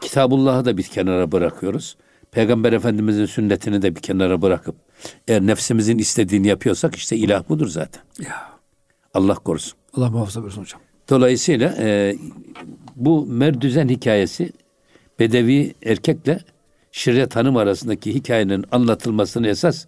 Kitabullah'ı 0.00 0.64
da 0.64 0.76
bir 0.76 0.82
kenara 0.82 1.32
bırakıyoruz. 1.32 1.96
Peygamber 2.30 2.72
Efendimiz'in 2.72 3.26
sünnetini 3.26 3.82
de 3.82 3.96
bir 3.96 4.00
kenara 4.00 4.42
bırakıp 4.42 4.76
eğer 5.28 5.42
nefsimizin 5.42 5.98
istediğini 5.98 6.46
yapıyorsak 6.46 6.96
işte 6.96 7.16
ilah 7.16 7.48
budur 7.48 7.68
zaten. 7.68 8.02
Ya. 8.20 8.55
Allah 9.16 9.34
korusun. 9.34 9.78
Allah 9.94 10.10
muhafaza 10.10 10.40
buyursun 10.40 10.62
hocam. 10.62 10.80
Dolayısıyla 11.10 11.74
e, 11.78 12.16
bu 12.96 13.26
merdüzen 13.26 13.88
hikayesi 13.88 14.52
Bedevi 15.18 15.74
erkekle 15.84 16.40
Şirret 16.92 17.36
Hanım 17.36 17.56
arasındaki 17.56 18.14
hikayenin 18.14 18.64
anlatılmasını 18.72 19.48
esas 19.48 19.86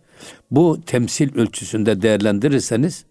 bu 0.51 0.81
temsil 0.87 1.35
ölçüsünde 1.37 2.03
değerlendirirseniz 2.03 3.05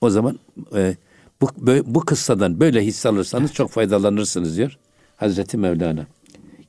o 0.00 0.10
zaman 0.10 0.38
e, 0.76 0.96
bu, 1.40 1.46
bu 1.86 2.00
kıssadan 2.00 2.60
böyle 2.60 2.84
hisse 2.84 3.08
alırsanız 3.08 3.52
çok 3.52 3.70
faydalanırsınız 3.70 4.56
diyor 4.56 4.78
Hazreti 5.16 5.56
Mevlana. 5.56 6.06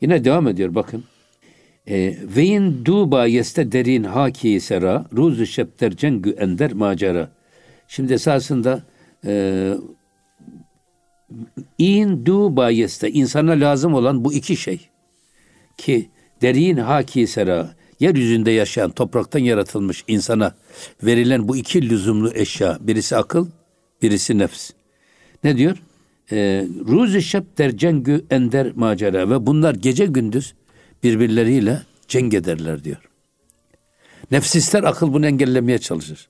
Yine 0.02 0.26
devam 0.26 0.48
ediyor 0.48 0.76
bakın. 0.76 1.04
E, 1.88 2.18
Ve 2.36 2.46
in 2.46 2.86
duba 2.86 3.26
yeste 3.26 3.72
derin 3.72 4.04
haki 4.04 4.60
sera 4.60 5.06
ruzu 5.14 5.46
şepter 5.46 5.96
cengü 5.96 6.30
ender 6.30 6.74
macera. 6.74 7.30
Şimdi 7.88 8.14
esasında 8.14 8.84
in 11.78 12.26
du 12.26 12.56
bayeste 12.56 13.12
insana 13.12 13.52
lazım 13.52 13.94
olan 13.94 14.26
bu 14.26 14.34
iki 14.34 14.58
şey 14.58 14.90
ki 15.78 16.10
derin 16.42 16.78
haki 16.78 17.28
sera 17.28 17.76
yeryüzünde 18.00 18.52
yaşayan 18.52 18.92
topraktan 18.92 19.40
yaratılmış 19.40 20.04
insana 20.08 20.56
verilen 21.04 21.48
bu 21.48 21.58
iki 21.58 21.90
lüzumlu 21.90 22.32
eşya 22.34 22.78
birisi 22.82 23.16
akıl 23.16 23.48
birisi 24.02 24.38
nefs. 24.38 24.72
Ne 25.44 25.58
diyor? 25.58 25.78
Ee, 26.32 26.68
Ruzi 26.88 27.22
şep 27.22 27.58
der 27.58 27.78
cengü 27.78 28.26
ender 28.30 28.72
macera 28.76 29.30
ve 29.30 29.46
bunlar 29.46 29.76
gece 29.76 30.06
gündüz 30.06 30.54
birbirleriyle 31.04 31.82
cenk 32.08 32.34
ederler 32.34 32.84
diyor. 32.84 33.10
Nefs 34.32 34.76
akıl 34.76 35.14
bunu 35.14 35.26
engellemeye 35.28 35.80
çalışır. 35.80 36.28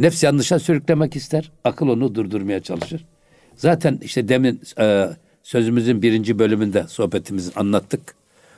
Nefs 0.00 0.22
yanlışa 0.22 0.58
sürüklemek 0.58 1.16
ister, 1.16 1.52
akıl 1.64 1.88
onu 1.88 2.14
durdurmaya 2.14 2.60
çalışır. 2.60 3.04
Zaten 3.56 3.98
işte 4.02 4.28
demin 4.28 4.60
e, 4.78 5.08
sözümüzün 5.42 6.02
birinci 6.02 6.38
bölümünde 6.38 6.88
sohbetimizi 6.88 7.50
anlattık. 7.56 8.14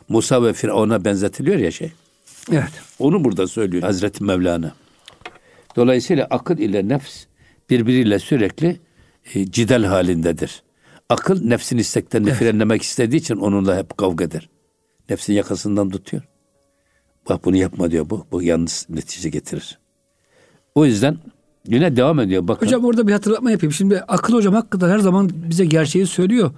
Musa 0.09 0.44
ve 0.44 0.52
Firavun'a 0.52 1.05
benzetiliyor 1.05 1.59
ya 1.59 1.70
şey. 1.70 1.92
Evet. 2.52 2.70
Onu 2.98 3.24
burada 3.24 3.46
söylüyor 3.46 3.83
Hazreti 3.83 4.24
Mevlana. 4.24 4.74
Dolayısıyla 5.76 6.26
akıl 6.31 6.59
ile 6.59 6.88
nefs 6.88 7.24
birbiriyle 7.70 8.18
sürekli 8.18 8.81
e, 9.35 9.50
cidel 9.50 9.85
halindedir. 9.85 10.62
Akıl 11.09 11.44
nefsin 11.44 11.78
isteklerini 11.78 12.31
frenlemek 12.31 12.83
istediği 12.83 13.16
için 13.16 13.37
onunla 13.37 13.78
hep 13.78 13.98
kavga 13.98 14.24
eder. 14.24 14.48
Nefsin 15.11 15.33
yakasından 15.33 15.90
tutuyor. 15.90 16.22
Bak 17.28 17.44
bunu 17.44 17.57
yapma 17.57 17.90
diyor 17.90 18.11
bu. 18.11 18.26
Bu 18.33 18.42
yalnız 18.42 18.87
netice 18.88 19.28
getirir. 19.28 19.82
O 20.75 20.87
yüzden 20.87 21.17
yine 21.69 21.97
devam 21.97 22.21
ediyor. 22.21 22.49
Bakın. 22.49 22.67
Hocam 22.67 22.85
orada 22.85 23.09
bir 23.09 23.13
hatırlatma 23.13 23.51
yapayım. 23.51 23.73
Şimdi 23.73 24.01
akıl 24.01 24.35
hocam 24.35 24.55
hakikaten 24.55 24.89
her 24.89 24.99
zaman 24.99 25.31
bize 25.51 25.65
gerçeği 25.65 26.07
söylüyor. 26.07 26.51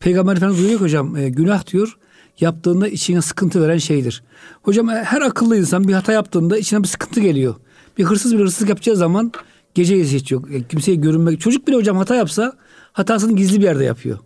Peygamber 0.00 0.36
Efendimiz 0.36 0.62
duyuyor 0.62 0.80
hocam 0.80 1.16
e, 1.16 1.28
günah 1.28 1.72
diyor 1.72 1.98
yaptığında 2.40 2.88
içine 2.88 3.22
sıkıntı 3.22 3.62
veren 3.62 3.78
şeydir. 3.78 4.22
Hocam 4.62 4.90
e, 4.90 4.92
her 4.92 5.22
akıllı 5.22 5.56
insan 5.56 5.88
bir 5.88 5.92
hata 5.92 6.12
yaptığında 6.12 6.58
içine 6.58 6.82
bir 6.82 6.88
sıkıntı 6.88 7.20
geliyor. 7.20 7.54
Bir 7.98 8.04
hırsız 8.04 8.34
bir 8.34 8.40
hırsızlık 8.40 8.68
yapacağı 8.68 8.96
zaman 8.96 9.32
gece 9.74 10.04
hiç 10.04 10.32
yok. 10.32 10.54
E, 10.54 10.62
kimseye 10.62 10.94
görünmek. 10.94 11.40
Çocuk 11.40 11.68
bile 11.68 11.76
hocam 11.76 11.96
hata 11.96 12.14
yapsa 12.14 12.52
hatasını 12.92 13.36
gizli 13.36 13.58
bir 13.58 13.64
yerde 13.64 13.84
yapıyor. 13.84 14.18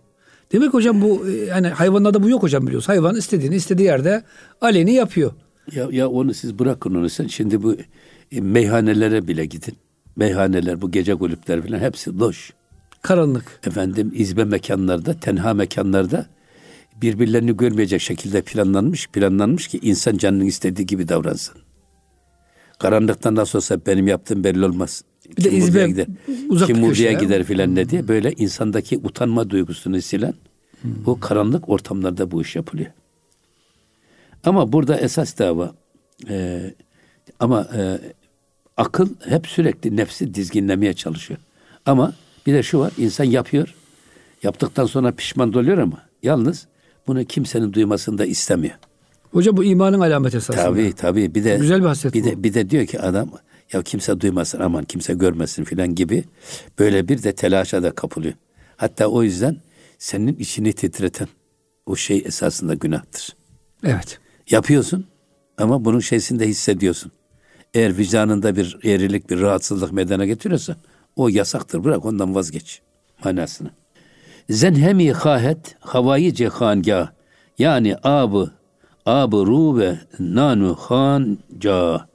Demek 0.51 0.73
hocam 0.73 1.01
bu 1.01 1.27
e, 1.27 1.31
yani 1.31 1.67
hayvanlarda 1.67 2.23
bu 2.23 2.29
yok 2.29 2.43
hocam 2.43 2.67
biliyoruz. 2.67 2.89
Hayvan 2.89 3.15
istediğini 3.15 3.55
istediği 3.55 3.83
yerde 3.83 4.23
aleni 4.61 4.93
yapıyor. 4.93 5.31
Ya, 5.71 5.87
ya 5.91 6.09
onu 6.09 6.33
siz 6.33 6.59
bırakın 6.59 6.95
onu 6.95 7.09
sen. 7.09 7.27
Şimdi 7.27 7.63
bu 7.63 7.75
e, 8.33 8.41
meyhanelere 8.41 9.27
bile 9.27 9.45
gidin. 9.45 9.75
Meyhaneler, 10.15 10.81
bu 10.81 10.91
gece 10.91 11.15
kulüpler 11.15 11.61
falan 11.61 11.79
hepsi 11.79 12.19
loş. 12.19 12.53
Karanlık. 13.01 13.59
Efendim 13.67 14.11
izbe 14.15 14.43
mekanlarda, 14.43 15.19
tenha 15.19 15.53
mekanlarda 15.53 16.25
birbirlerini 17.01 17.57
görmeyecek 17.57 18.01
şekilde 18.01 18.41
planlanmış, 18.41 19.07
planlanmış 19.07 19.67
ki 19.67 19.79
insan 19.81 20.17
canının 20.17 20.45
istediği 20.45 20.85
gibi 20.85 21.07
davransın. 21.07 21.55
Karanlıktan 22.79 23.35
nasıl 23.35 23.59
olsa 23.59 23.77
benim 23.85 24.07
yaptığım 24.07 24.43
belli 24.43 24.65
olmaz. 24.65 25.03
Bir 25.37 25.43
de 25.43 25.49
Kim 25.49 25.59
izbe 25.59 25.87
gider, 25.87 26.07
uzak 26.49 26.67
kim 26.67 26.87
köşeye. 26.87 27.13
gider 27.13 27.43
filan 27.43 27.75
ne 27.75 27.89
diye 27.89 28.07
böyle 28.07 28.31
insandaki 28.31 28.97
utanma 28.97 29.49
duygusunu 29.49 30.01
silen 30.01 30.33
o 31.05 31.19
karanlık 31.19 31.69
ortamlarda 31.69 32.31
bu 32.31 32.41
iş 32.41 32.55
yapılıyor. 32.55 32.91
Ama 34.43 34.71
burada 34.71 34.99
esas 34.99 35.39
dava 35.39 35.75
e, 36.29 36.61
ama 37.39 37.67
e, 37.75 37.99
akıl 38.77 39.09
hep 39.29 39.47
sürekli 39.47 39.97
nefsi 39.97 40.33
dizginlemeye 40.33 40.93
çalışıyor. 40.93 41.39
Ama 41.85 42.13
bir 42.45 42.53
de 42.53 42.63
şu 42.63 42.79
var 42.79 42.91
insan 42.97 43.23
yapıyor. 43.23 43.75
Yaptıktan 44.43 44.85
sonra 44.85 45.11
pişman 45.11 45.53
oluyor 45.53 45.77
ama 45.77 46.01
yalnız 46.23 46.67
bunu 47.07 47.25
kimsenin 47.25 47.73
duymasını 47.73 48.17
da 48.17 48.25
istemiyor. 48.25 48.75
Hocam 49.31 49.57
bu 49.57 49.63
imanın 49.63 49.99
alameti 49.99 50.37
esasında. 50.37 50.63
Tabii 50.65 50.93
tabii 50.93 51.35
bir 51.35 51.43
de 51.43 51.57
Güzel 51.57 51.81
bir 51.81 51.85
hasret 51.85 52.13
bir 52.13 52.23
bu. 52.23 52.25
de 52.25 52.43
bir 52.43 52.53
de 52.53 52.69
diyor 52.69 52.85
ki 52.85 53.01
adam 53.01 53.29
ya 53.73 53.83
kimse 53.83 54.19
duymasın 54.21 54.59
aman 54.59 54.83
kimse 54.85 55.13
görmesin 55.13 55.63
filan 55.63 55.95
gibi 55.95 56.23
böyle 56.79 57.07
bir 57.07 57.23
de 57.23 57.35
telaşa 57.35 57.83
da 57.83 57.91
kapılıyor. 57.91 58.33
Hatta 58.77 59.07
o 59.07 59.23
yüzden 59.23 59.57
senin 59.97 60.35
içini 60.35 60.73
titreten 60.73 61.27
o 61.85 61.95
şey 61.95 62.23
esasında 62.25 62.73
günahtır. 62.73 63.35
Evet. 63.83 64.19
Yapıyorsun 64.49 65.05
ama 65.57 65.85
bunun 65.85 65.99
şeysini 65.99 66.39
de 66.39 66.47
hissediyorsun. 66.47 67.11
Eğer 67.73 67.97
vicdanında 67.97 68.55
bir 68.55 68.77
eğrilik, 68.83 69.29
bir 69.29 69.41
rahatsızlık 69.41 69.91
meydana 69.91 70.25
getiriyorsa 70.25 70.75
o 71.15 71.27
yasaktır. 71.27 71.83
Bırak 71.83 72.05
ondan 72.05 72.35
vazgeç 72.35 72.81
manasını. 73.25 73.69
zenhemi 74.49 75.11
hahet 75.11 75.75
havayı 75.79 76.33
cehangah 76.33 77.11
yani 77.59 77.95
abı 78.03 78.51
abı 79.05 79.37
ru 79.45 79.77
ve 79.77 79.99
nanu 80.19 80.75
hanca. 80.75 82.07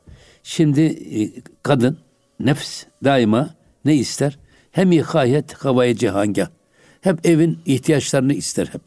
Şimdi 0.43 0.81
e, 0.81 1.43
kadın 1.63 1.99
nefs 2.41 2.85
daima 3.05 3.51
ne 3.85 3.95
ister? 3.95 4.39
Hem 4.71 4.99
hayet 4.99 5.53
havayı 5.55 5.95
cehangah. 5.95 6.49
Hep 7.01 7.27
evin 7.27 7.59
ihtiyaçlarını 7.67 8.33
ister 8.35 8.67
hep. 8.67 8.83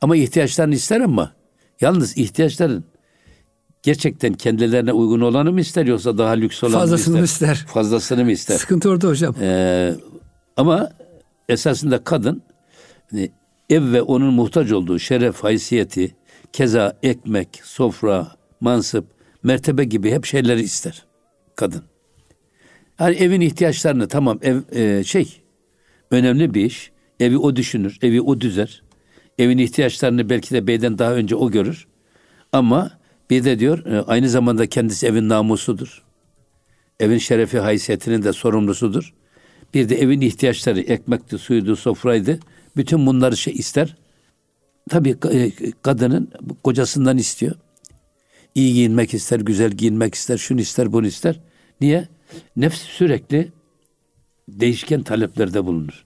Ama 0.00 0.16
ihtiyaçlarını 0.16 0.74
ister 0.74 1.00
ama 1.00 1.32
yalnız 1.80 2.18
ihtiyaçların 2.18 2.84
gerçekten 3.82 4.32
kendilerine 4.32 4.92
uygun 4.92 5.20
olanı 5.20 5.52
mı 5.52 5.60
ister 5.60 5.86
yoksa 5.86 6.18
daha 6.18 6.30
lüks 6.32 6.64
olanı 6.64 6.74
Fazlasını 6.74 7.18
mı 7.18 7.24
ister? 7.24 7.52
ister? 7.52 7.66
Fazlasını 7.72 8.24
mı 8.24 8.32
ister? 8.32 8.58
Sıkıntı 8.58 8.90
orada 8.90 9.08
hocam. 9.08 9.34
Ee, 9.40 9.94
ama 10.56 10.90
esasında 11.48 12.04
kadın 12.04 12.42
hani 13.10 13.30
ev 13.70 13.92
ve 13.92 14.02
onun 14.02 14.34
muhtaç 14.34 14.72
olduğu 14.72 14.98
şeref, 14.98 15.44
haysiyeti, 15.44 16.16
keza 16.52 16.98
ekmek, 17.02 17.60
sofra, 17.64 18.28
mansıp, 18.60 19.06
mertebe 19.42 19.84
gibi 19.84 20.10
hep 20.10 20.24
şeyleri 20.24 20.60
ister 20.62 21.04
kadın. 21.56 21.82
Yani 23.00 23.16
evin 23.16 23.40
ihtiyaçlarını 23.40 24.08
tamam 24.08 24.38
ev 24.42 24.60
e, 24.72 25.04
şey 25.04 25.40
önemli 26.10 26.54
bir 26.54 26.64
iş. 26.64 26.90
Evi 27.20 27.38
o 27.38 27.56
düşünür, 27.56 27.98
evi 28.02 28.20
o 28.20 28.40
düzer. 28.40 28.82
Evin 29.38 29.58
ihtiyaçlarını 29.58 30.30
belki 30.30 30.54
de 30.54 30.66
beyden 30.66 30.98
daha 30.98 31.14
önce 31.14 31.36
o 31.36 31.50
görür. 31.50 31.86
Ama 32.52 32.99
bir 33.30 33.44
de 33.44 33.58
diyor 33.58 33.86
e, 33.86 34.00
aynı 34.00 34.28
zamanda 34.28 34.66
kendisi 34.66 35.06
evin 35.06 35.28
namusudur. 35.28 36.02
Evin 37.00 37.18
şerefi 37.18 37.58
haysiyetinin 37.58 38.22
de 38.22 38.32
sorumlusudur. 38.32 39.14
Bir 39.74 39.88
de 39.88 40.00
evin 40.00 40.20
ihtiyaçları 40.20 40.80
ekmekti, 40.80 41.38
suydu, 41.38 41.76
sofraydı. 41.76 42.40
Bütün 42.76 43.06
bunları 43.06 43.36
şey 43.36 43.54
ister. 43.54 43.96
Tabii 44.88 45.16
e, 45.32 45.52
kadının 45.82 46.30
kocasından 46.64 47.18
istiyor. 47.18 47.54
İyi 48.54 48.74
giyinmek 48.74 49.14
ister, 49.14 49.40
güzel 49.40 49.70
giyinmek 49.70 50.14
ister, 50.14 50.36
şunu 50.38 50.60
ister, 50.60 50.92
bunu 50.92 51.06
ister. 51.06 51.40
Niye? 51.80 52.08
Nefs 52.56 52.80
sürekli 52.82 53.52
değişken 54.48 55.02
taleplerde 55.02 55.64
bulunur. 55.64 56.04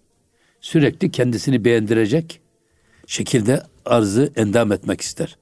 Sürekli 0.60 1.10
kendisini 1.10 1.64
beğendirecek 1.64 2.40
şekilde 3.06 3.62
arzı 3.84 4.32
endam 4.36 4.72
etmek 4.72 5.00
ister. 5.00 5.36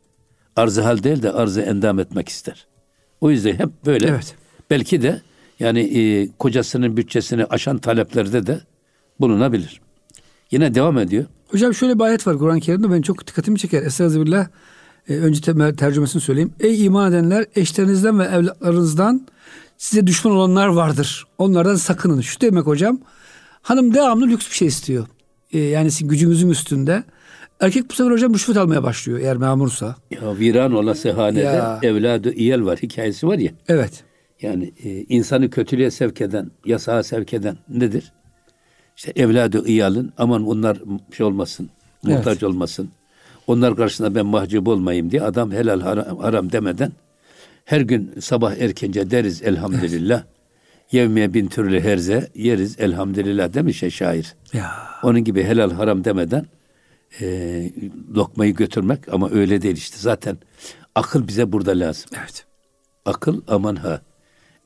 Arzı 0.56 0.82
hal 0.82 1.02
değil 1.02 1.22
de 1.22 1.32
arzı 1.32 1.60
endam 1.60 1.98
etmek 1.98 2.28
ister. 2.28 2.66
O 3.20 3.30
yüzden 3.30 3.54
hep 3.54 3.68
böyle. 3.86 4.06
Evet. 4.06 4.34
Belki 4.70 5.02
de 5.02 5.20
yani 5.60 5.80
e, 5.80 6.28
kocasının 6.38 6.96
bütçesini 6.96 7.44
aşan 7.44 7.78
taleplerde 7.78 8.46
de 8.46 8.60
bulunabilir. 9.20 9.80
Yine 10.50 10.74
devam 10.74 10.98
ediyor. 10.98 11.24
Hocam 11.48 11.74
şöyle 11.74 11.94
bir 11.98 12.04
ayet 12.04 12.26
var 12.26 12.38
Kur'an-ı 12.38 12.60
Kerim'de 12.60 12.90
ben 12.90 13.02
çok 13.02 13.26
dikkatimi 13.26 13.58
çeker. 13.58 13.82
Estağfirullah. 13.82 14.46
E, 15.08 15.14
önce 15.14 15.40
te- 15.40 15.76
tercümesini 15.76 16.22
söyleyeyim. 16.22 16.52
Ey 16.60 16.84
iman 16.84 17.12
edenler 17.12 17.46
eşlerinizden 17.56 18.18
ve 18.18 18.24
evlatlarınızdan 18.24 19.26
size 19.78 20.06
düşman 20.06 20.34
olanlar 20.34 20.66
vardır. 20.66 21.26
Onlardan 21.38 21.76
sakının. 21.76 22.20
Şu 22.20 22.40
demek 22.40 22.66
hocam. 22.66 23.00
Hanım 23.62 23.94
devamlı 23.94 24.26
lüks 24.26 24.50
bir 24.50 24.54
şey 24.54 24.68
istiyor. 24.68 25.06
E, 25.52 25.58
yani 25.58 25.90
sizin 25.90 26.08
gücünüzün 26.08 26.50
üstünde. 26.50 27.04
Erkek 27.62 27.90
bu 27.90 27.94
sefer 27.94 28.10
hocam 28.10 28.34
rüşvet 28.34 28.56
almaya 28.56 28.82
başlıyor 28.82 29.18
eğer 29.20 29.36
memursa. 29.36 29.96
Ya 30.10 30.38
viran 30.38 30.72
olası 30.72 31.12
hanede 31.12 31.40
Ya. 31.40 31.78
evladı 31.82 32.32
iyel 32.32 32.64
var 32.64 32.78
hikayesi 32.78 33.26
var 33.26 33.38
ya. 33.38 33.52
Evet. 33.68 34.04
Yani 34.42 34.72
e, 34.84 34.90
insanı 35.02 35.50
kötülüğe 35.50 35.90
sevk 35.90 36.20
eden, 36.20 36.50
yasağa 36.64 37.02
sevk 37.02 37.34
eden 37.34 37.56
nedir? 37.68 38.12
İşte 38.96 39.12
evladı 39.16 39.66
iyalın 39.66 40.12
aman 40.18 40.46
onlar 40.46 40.78
şey 41.16 41.26
olmasın, 41.26 41.70
muhtaç 42.02 42.26
Evet. 42.32 42.42
olmasın. 42.42 42.88
Onlar 43.46 43.76
karşısında 43.76 44.14
ben 44.14 44.26
mahcup 44.26 44.68
olmayayım 44.68 45.10
diye 45.10 45.22
adam 45.22 45.52
helal 45.52 45.80
haram, 45.80 46.18
haram 46.18 46.52
demeden 46.52 46.92
her 47.64 47.80
gün 47.80 48.12
sabah 48.20 48.56
erkence 48.56 49.10
deriz 49.10 49.42
elhamdülillah. 49.42 50.22
Yevmiye 50.92 51.34
bin 51.34 51.46
türlü 51.46 51.80
herze 51.80 52.30
yeriz 52.34 52.80
elhamdülillah 52.80 53.54
demiş 53.54 53.82
ya 53.82 53.90
şair. 53.90 54.34
Ya. 54.52 54.70
Onun 55.02 55.24
gibi 55.24 55.44
helal 55.44 55.70
haram 55.70 56.04
demeden 56.04 56.46
e, 57.20 57.70
lokmayı 58.14 58.54
götürmek 58.54 59.08
ama 59.14 59.30
öyle 59.30 59.62
değil 59.62 59.76
işte. 59.76 59.96
Zaten 59.98 60.38
akıl 60.94 61.28
bize 61.28 61.52
burada 61.52 61.70
lazım. 61.70 62.10
Evet. 62.20 62.46
Akıl 63.04 63.40
aman 63.48 63.76
ha. 63.76 64.00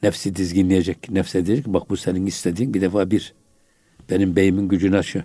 Nefsi 0.02 0.36
dizginleyecek. 0.36 1.10
Nefse 1.10 1.46
diyecek 1.46 1.66
bak 1.66 1.90
bu 1.90 1.96
senin 1.96 2.26
istediğin 2.26 2.74
bir 2.74 2.80
defa 2.80 3.10
bir. 3.10 3.34
Benim 4.10 4.36
beyimin 4.36 4.68
gücünü 4.68 4.98
aşıyor. 4.98 5.24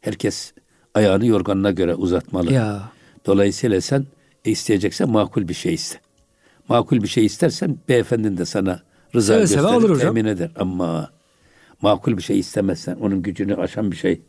Herkes 0.00 0.52
ayağını 0.94 1.26
yorganına 1.26 1.70
göre 1.70 1.94
uzatmalı. 1.94 2.52
Ya. 2.52 2.92
Dolayısıyla 3.26 3.80
sen 3.80 4.06
e, 4.44 4.50
isteyeceksen 4.50 5.10
makul 5.10 5.48
bir 5.48 5.54
şey 5.54 5.74
iste. 5.74 6.00
Makul 6.68 7.02
bir 7.02 7.08
şey 7.08 7.26
istersen 7.26 7.78
beyefendin 7.88 8.36
de 8.36 8.44
sana 8.44 8.82
rıza 9.14 9.34
Seve 9.34 9.46
seve 9.46 9.60
gösterir, 9.62 9.74
alır 9.76 9.90
hocam. 9.90 10.14
temin 10.14 10.24
eder. 10.30 10.50
Ama 10.56 11.10
makul 11.82 12.16
bir 12.16 12.22
şey 12.22 12.38
istemezsen, 12.38 12.96
onun 12.96 13.22
gücünü 13.22 13.54
aşan 13.56 13.90
bir 13.92 13.96
şey 13.96 14.20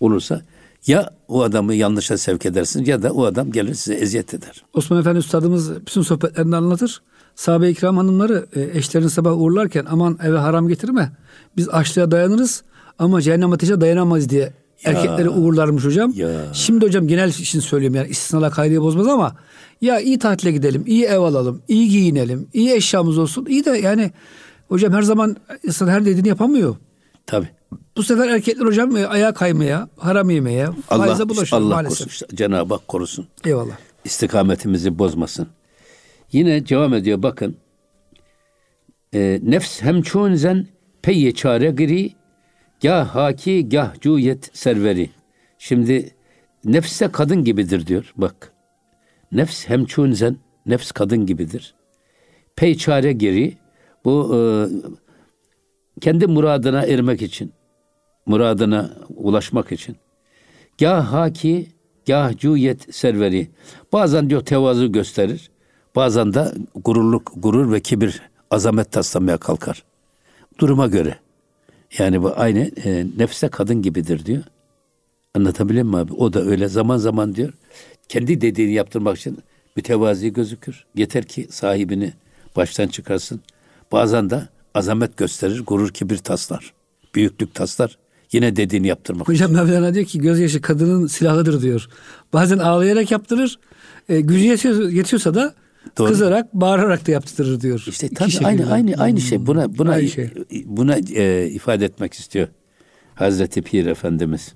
olursa 0.00 0.42
ya 0.86 1.10
o 1.28 1.42
adamı 1.42 1.74
yanlışa 1.74 2.18
sevk 2.18 2.46
edersin 2.46 2.84
ya 2.84 3.02
da 3.02 3.12
o 3.12 3.24
adam 3.24 3.52
gelir 3.52 3.74
size 3.74 3.94
eziyet 3.94 4.34
eder. 4.34 4.64
Osman 4.74 5.00
Efendi 5.00 5.18
Üstadımız 5.18 5.86
bütün 5.86 6.02
sohbetlerinde 6.02 6.56
anlatır. 6.56 7.02
Sahabe-i 7.34 7.74
kiram 7.74 7.96
hanımları 7.96 8.46
e, 8.56 8.78
eşlerini 8.78 9.10
sabah 9.10 9.38
uğurlarken 9.40 9.86
aman 9.90 10.18
eve 10.22 10.38
haram 10.38 10.68
getirme. 10.68 11.12
Biz 11.56 11.68
açlığa 11.68 12.10
dayanırız 12.10 12.62
ama 12.98 13.22
cehennem 13.22 13.52
ateşe 13.52 13.80
dayanamayız 13.80 14.28
diye 14.28 14.52
erkekleri 14.84 15.30
uğurlarmış 15.30 15.84
hocam. 15.84 16.12
Ya. 16.16 16.30
Şimdi 16.52 16.86
hocam 16.86 17.08
genel 17.08 17.28
için 17.28 17.60
söylüyorum 17.60 17.96
yani 17.96 18.08
istisnalar 18.08 18.52
kaydıya 18.52 18.80
bozmaz 18.80 19.06
ama 19.06 19.36
ya 19.80 20.00
iyi 20.00 20.18
tatile 20.18 20.52
gidelim, 20.52 20.82
iyi 20.86 21.04
ev 21.04 21.18
alalım, 21.18 21.62
iyi 21.68 21.88
giyinelim, 21.88 22.48
iyi 22.52 22.74
eşyamız 22.74 23.18
olsun. 23.18 23.46
İyi 23.46 23.64
de 23.64 23.70
yani 23.70 24.10
hocam 24.68 24.92
her 24.92 25.02
zaman 25.02 25.36
insan 25.64 25.88
her 25.88 26.04
dediğini 26.04 26.28
yapamıyor. 26.28 26.76
Tabii. 27.26 27.48
Bu 27.96 28.02
sefer 28.02 28.28
erkekler 28.28 28.66
hocam 28.66 28.96
e, 28.96 29.06
ayağa 29.06 29.34
kaymaya, 29.34 29.88
haram 29.96 30.30
yemeye, 30.30 30.66
faize 30.86 31.28
bulaşıyor 31.28 31.62
Allah 31.62 31.74
maalesef. 31.74 31.98
korusun. 31.98 32.28
Cenab-ı 32.34 32.74
Hak 32.74 32.88
korusun. 32.88 33.28
Eyvallah. 33.44 33.76
istikametimizi 34.04 34.98
bozmasın. 34.98 35.48
Yine 36.32 36.68
devam 36.68 36.94
ediyor 36.94 37.22
bakın. 37.22 37.56
E, 39.14 39.40
nefs 39.42 39.82
hem 39.82 40.02
çoğunzen 40.02 40.66
peyye 41.02 41.34
çare 41.34 41.70
giri 41.70 42.12
gah 42.82 43.14
haki 43.14 43.68
gah 43.68 44.00
cuyet 44.00 44.50
serveri. 44.52 45.10
Şimdi 45.58 46.14
nefs 46.64 47.00
de 47.00 47.12
kadın 47.12 47.44
gibidir 47.44 47.86
diyor 47.86 48.12
bak. 48.16 48.52
Nefs 49.32 49.68
hem 49.68 49.84
çoğunzen 49.84 50.36
nefs 50.66 50.92
kadın 50.92 51.26
gibidir. 51.26 51.74
Pey 52.56 52.76
çare 52.76 53.12
giri 53.12 53.56
bu 54.04 54.36
e, 54.36 54.40
kendi 56.00 56.26
muradına 56.26 56.82
ermek 56.86 57.22
için 57.22 57.52
muradına 58.26 58.90
ulaşmak 59.16 59.72
için 59.72 59.96
Gah 60.78 61.12
haki, 61.12 61.66
gah 62.06 62.38
cüyet 62.38 62.94
serveri. 62.94 63.48
Bazen 63.92 64.30
diyor 64.30 64.44
tevazu 64.44 64.92
gösterir. 64.92 65.50
Bazen 65.96 66.34
de 66.34 66.54
gururluk, 66.74 67.32
gurur 67.36 67.72
ve 67.72 67.80
kibir, 67.80 68.22
azamet 68.50 68.92
taslamaya 68.92 69.36
kalkar. 69.38 69.84
Duruma 70.58 70.86
göre. 70.86 71.18
Yani 71.98 72.22
bu 72.22 72.32
aynı 72.36 72.70
e, 72.84 73.06
nefse 73.16 73.48
kadın 73.48 73.82
gibidir 73.82 74.26
diyor. 74.26 74.42
Anlatabiliyor 75.34 75.84
muyum 75.84 76.06
abi? 76.06 76.12
O 76.12 76.32
da 76.32 76.40
öyle 76.40 76.68
zaman 76.68 76.96
zaman 76.96 77.34
diyor. 77.34 77.52
Kendi 78.08 78.40
dediğini 78.40 78.72
yaptırmak 78.72 79.18
için 79.18 79.38
mütevazi 79.76 80.32
gözükür. 80.32 80.86
Yeter 80.94 81.24
ki 81.24 81.48
sahibini 81.50 82.12
baştan 82.56 82.86
çıkarsın. 82.88 83.40
Bazen 83.92 84.30
de 84.30 84.48
azamet 84.74 85.16
gösterir, 85.16 85.60
gurur 85.66 85.88
kibir 85.88 86.18
taslar. 86.18 86.72
Büyüklük 87.14 87.54
taslar. 87.54 87.98
Yine 88.32 88.56
dediğini 88.56 88.86
yaptırmak. 88.86 89.28
Hocam 89.28 89.52
Mevlana 89.52 89.94
diyor 89.94 90.06
ki 90.06 90.18
gözyaşı 90.18 90.60
kadının 90.60 91.06
silahıdır 91.06 91.62
diyor. 91.62 91.88
Bazen 92.32 92.58
ağlayarak 92.58 93.10
yaptırır. 93.10 93.58
E, 94.08 94.20
gücü 94.20 94.44
yetiyor, 94.44 94.88
yetiyorsa 94.88 95.34
da 95.34 95.54
Doğru. 95.98 96.08
kızarak, 96.08 96.54
bağırarak 96.54 97.06
da 97.06 97.10
yaptırır 97.12 97.60
diyor. 97.60 97.84
İşte 97.88 98.06
İki 98.06 98.14
tabii 98.14 98.30
şekilde. 98.30 98.48
aynı 98.48 98.72
aynı 98.72 98.94
aynı 98.98 99.20
şey. 99.20 99.46
Buna 99.46 99.78
buna 99.78 99.92
Aynı 99.92 100.08
şey. 100.08 100.30
buna 100.64 100.96
e, 101.14 101.46
ifade 101.46 101.84
etmek 101.84 102.14
istiyor 102.14 102.48
Hazreti 103.14 103.62
Pir 103.62 103.86
Efendimiz. 103.86 104.54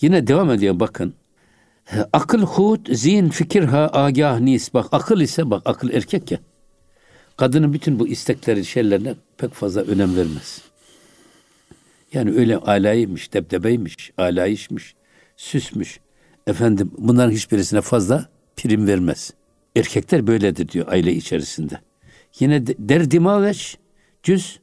Yine 0.00 0.26
devam 0.26 0.50
ediyor 0.50 0.80
bakın. 0.80 1.14
Akıl 2.12 2.42
hut, 2.42 2.88
zihin, 2.96 3.28
fikir 3.28 3.62
ha, 3.64 3.90
agah 3.92 4.40
nis. 4.40 4.74
Bak 4.74 4.86
akıl 4.92 5.20
ise 5.20 5.50
bak 5.50 5.62
akıl 5.64 5.90
erkek 5.90 6.30
ya. 6.30 6.38
Kadının 7.36 7.72
bütün 7.72 7.98
bu 7.98 8.08
istekleri, 8.08 8.64
şeylerine 8.64 9.14
pek 9.38 9.54
fazla 9.54 9.80
önem 9.80 10.16
vermez. 10.16 10.60
Yani 12.14 12.30
öyle 12.30 12.56
alaymış, 12.56 13.32
debdebeymiş, 13.32 14.12
alayişmiş, 14.18 14.94
süsmüş. 15.36 16.00
Efendim 16.46 16.90
bunların 16.98 17.30
hiçbirisine 17.32 17.80
fazla 17.80 18.28
prim 18.56 18.86
vermez. 18.86 19.34
Erkekler 19.76 20.26
böyledir 20.26 20.68
diyor 20.68 20.88
aile 20.88 21.12
içerisinde. 21.12 21.80
Yine 22.40 22.66
de- 22.66 22.74
derdimaveç 22.78 23.78
cüz 24.22 24.60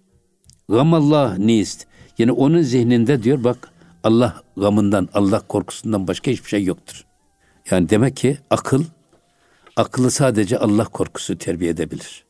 gamallah 0.69 1.37
nist. 1.37 1.87
Yani 2.17 2.31
onun 2.31 2.61
zihninde 2.61 3.23
diyor 3.23 3.43
bak 3.43 3.71
Allah 4.03 4.41
gamından, 4.57 5.09
Allah 5.13 5.39
korkusundan 5.47 6.07
başka 6.07 6.31
hiçbir 6.31 6.49
şey 6.49 6.63
yoktur. 6.63 7.05
Yani 7.71 7.89
demek 7.89 8.17
ki 8.17 8.37
akıl, 8.49 8.83
akıllı 9.75 10.11
sadece 10.11 10.57
Allah 10.57 10.85
korkusu 10.85 11.37
terbiye 11.37 11.71
edebilir. 11.71 12.25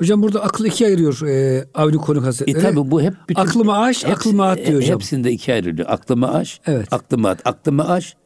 Hocam 0.00 0.22
burada 0.22 0.42
akıl 0.42 0.64
ikiye 0.64 0.88
ayırıyor 0.88 1.22
e, 1.28 1.64
Avni 1.74 1.96
Konuk 1.96 2.22
E 2.22 2.24
Hazretleri. 2.24 2.62
tabi 2.62 2.90
bu 2.90 3.02
hep 3.02 3.14
bütün... 3.28 3.42
Aklıma 3.42 3.78
aş, 3.78 4.04
aklıma 4.04 4.48
at 4.48 4.66
diyor 4.66 4.80
hocam. 4.82 4.94
Hepsinde 4.94 5.32
ikiye 5.32 5.54
ayrılıyor. 5.54 5.88
Aklıma 5.90 6.28
aş, 6.28 6.60
Evet. 6.66 6.88
aklıma 6.92 7.28
at. 7.28 7.40
Aklıma 7.44 7.84
aş, 7.88 8.16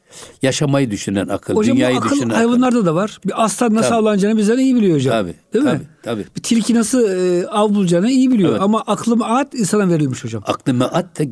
yaşamayı 0.42 0.90
düşünen 0.90 1.28
akıl, 1.28 1.54
Hocam 1.54 1.76
dünyayı 1.76 1.96
akıl 1.96 2.10
düşünen 2.10 2.28
akıl. 2.28 2.36
hayvanlarda 2.36 2.86
da 2.86 2.94
var. 2.94 3.18
Bir 3.26 3.44
aslan 3.44 3.74
nasıl 3.74 3.88
Tabii. 3.88 3.98
avlanacağını 3.98 4.36
bizden 4.36 4.58
iyi 4.58 4.76
biliyor 4.76 4.94
hocam. 4.96 5.12
Tabii, 5.12 5.34
Değil 5.54 5.64
tabii, 5.64 5.78
mi? 5.78 5.84
tabii. 6.02 6.24
Bir 6.36 6.42
tilki 6.42 6.74
nasıl 6.74 7.08
e, 7.10 7.46
av 7.48 7.74
bulacağını 7.74 8.10
iyi 8.10 8.30
biliyor. 8.30 8.50
Evet. 8.50 8.60
Ama 8.62 8.80
aklıma 8.86 9.26
at 9.26 9.54
insana 9.54 9.88
verilmiş 9.88 10.24
hocam. 10.24 10.42
Aklıma 10.46 10.84
at 10.84 11.18
da 11.18 11.24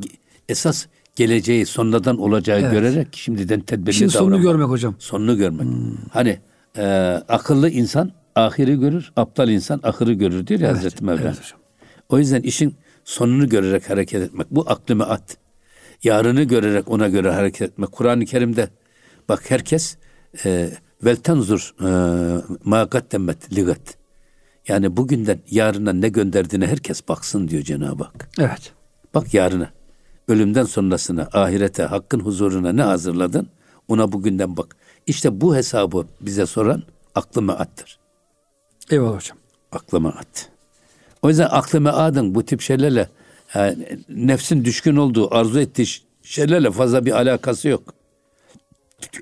esas 0.49 0.87
geleceği 1.17 1.67
sonradan 1.67 2.19
olacağı 2.19 2.61
Evet. 2.61 2.73
görerek 2.73 3.09
şimdiden 3.13 3.61
tedbirli 3.61 4.11
sonunu 4.11 4.31
davranmak. 4.31 4.43
görmek 4.43 4.69
hocam. 4.69 4.95
Sonunu 4.99 5.37
görmek. 5.37 5.67
Hani 6.13 6.39
e, 6.79 6.85
akıllı 7.29 7.71
insan 7.71 8.13
ahiri 8.35 8.81
görür, 8.81 9.13
aptal 9.17 9.49
insan 9.49 9.81
ahırı 9.83 10.13
görür 10.13 10.47
diyor 10.47 10.61
ya 10.61 10.69
Hazreti 10.71 11.05
Mevlana. 11.05 11.27
evet 11.27 11.39
hocam. 11.39 11.61
O 12.09 12.19
yüzden 12.19 12.43
işin 12.43 12.75
sonunu 13.05 13.49
görerek 13.49 13.91
hareket 13.91 14.23
etmek. 14.23 14.51
Bu 14.51 14.65
aklıma 14.67 15.05
at. 15.05 15.37
Yarını 16.03 16.43
görerek 16.43 16.91
ona 16.91 17.09
göre 17.09 17.31
hareket 17.31 17.63
etmek. 17.63 17.93
Kur'an-ı 17.93 18.25
Kerim'de 18.25 18.69
bak 19.29 19.51
herkes 19.51 19.97
e, 20.45 20.71
vel 21.05 21.17
tenzur 21.17 21.75
e, 21.81 21.89
ma 22.65 22.83
gaddemet 22.83 23.55
ligat. 23.55 23.97
Yani 24.69 24.97
bugünden 24.97 25.39
yarına 25.51 25.93
ne 25.93 26.09
gönderdiğine 26.09 26.67
herkes 26.67 27.09
baksın 27.09 27.49
diyor 27.49 27.63
Cenab-ı 27.63 28.05
Hak. 28.05 28.29
Evet. 28.39 28.73
Bak 29.15 29.35
yarına. 29.35 29.71
Ölümden 30.29 30.65
sonrasına, 30.65 31.29
ahirete, 31.33 31.83
hakkın 31.83 32.21
huzuruna 32.21 32.73
ne 32.73 32.83
hazırladın? 32.83 33.49
Ona 33.89 34.13
bugünden 34.13 34.57
bak. 34.57 34.77
İşte 35.07 35.41
bu 35.41 35.57
hesabı 35.57 36.07
bize 36.21 36.47
soran 36.47 36.83
aklıma 37.15 37.53
attır. 37.53 37.99
Eyvallah 38.93 39.17
hocam. 39.17 39.39
Aklıma 39.73 40.09
at. 40.09 40.49
O 41.23 41.29
yüzden 41.29 41.49
aklıma 41.51 41.93
adın 41.93 42.35
bu 42.35 42.45
tip 42.45 42.61
şeylerle 42.61 43.09
yani 43.55 43.99
nefsin 44.09 44.65
düşkün 44.65 44.97
olduğu, 44.97 45.35
arzu 45.35 45.61
ettiği 45.61 45.87
şeylerle 46.23 46.71
fazla 46.71 47.05
bir 47.05 47.13
alakası 47.13 47.69
yok. 47.69 47.95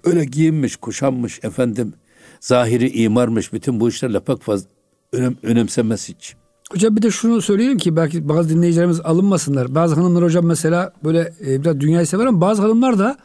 Öyle 0.05 0.25
giyinmiş, 0.25 0.77
kuşanmış 0.77 1.41
efendim, 1.43 1.95
zahiri 2.41 2.91
imarmış 2.91 3.53
bütün 3.53 3.81
bu 3.81 3.89
işlerle 3.89 4.21
pek 4.21 4.43
fazla 4.43 4.69
önem, 5.13 5.37
önemsemez 5.43 6.09
hiç. 6.09 6.35
Hocam 6.73 6.97
bir 6.97 7.03
de 7.03 7.11
şunu 7.11 7.43
söyleyelim 7.43 7.79
ki 7.79 7.97
belki 7.97 8.29
bazı 8.29 8.49
dinleyicilerimiz 8.49 9.01
alınmasınlar. 9.01 9.75
Bazı 9.75 9.95
hanımlar 9.95 10.25
hocam 10.25 10.47
mesela 10.47 10.93
böyle 11.05 11.33
e, 11.47 11.61
biraz 11.61 11.81
dünyayı 11.81 12.07
sever 12.07 12.27
ama 12.27 12.41
bazı 12.41 12.63
hanımlar 12.63 12.99
da 12.99 13.19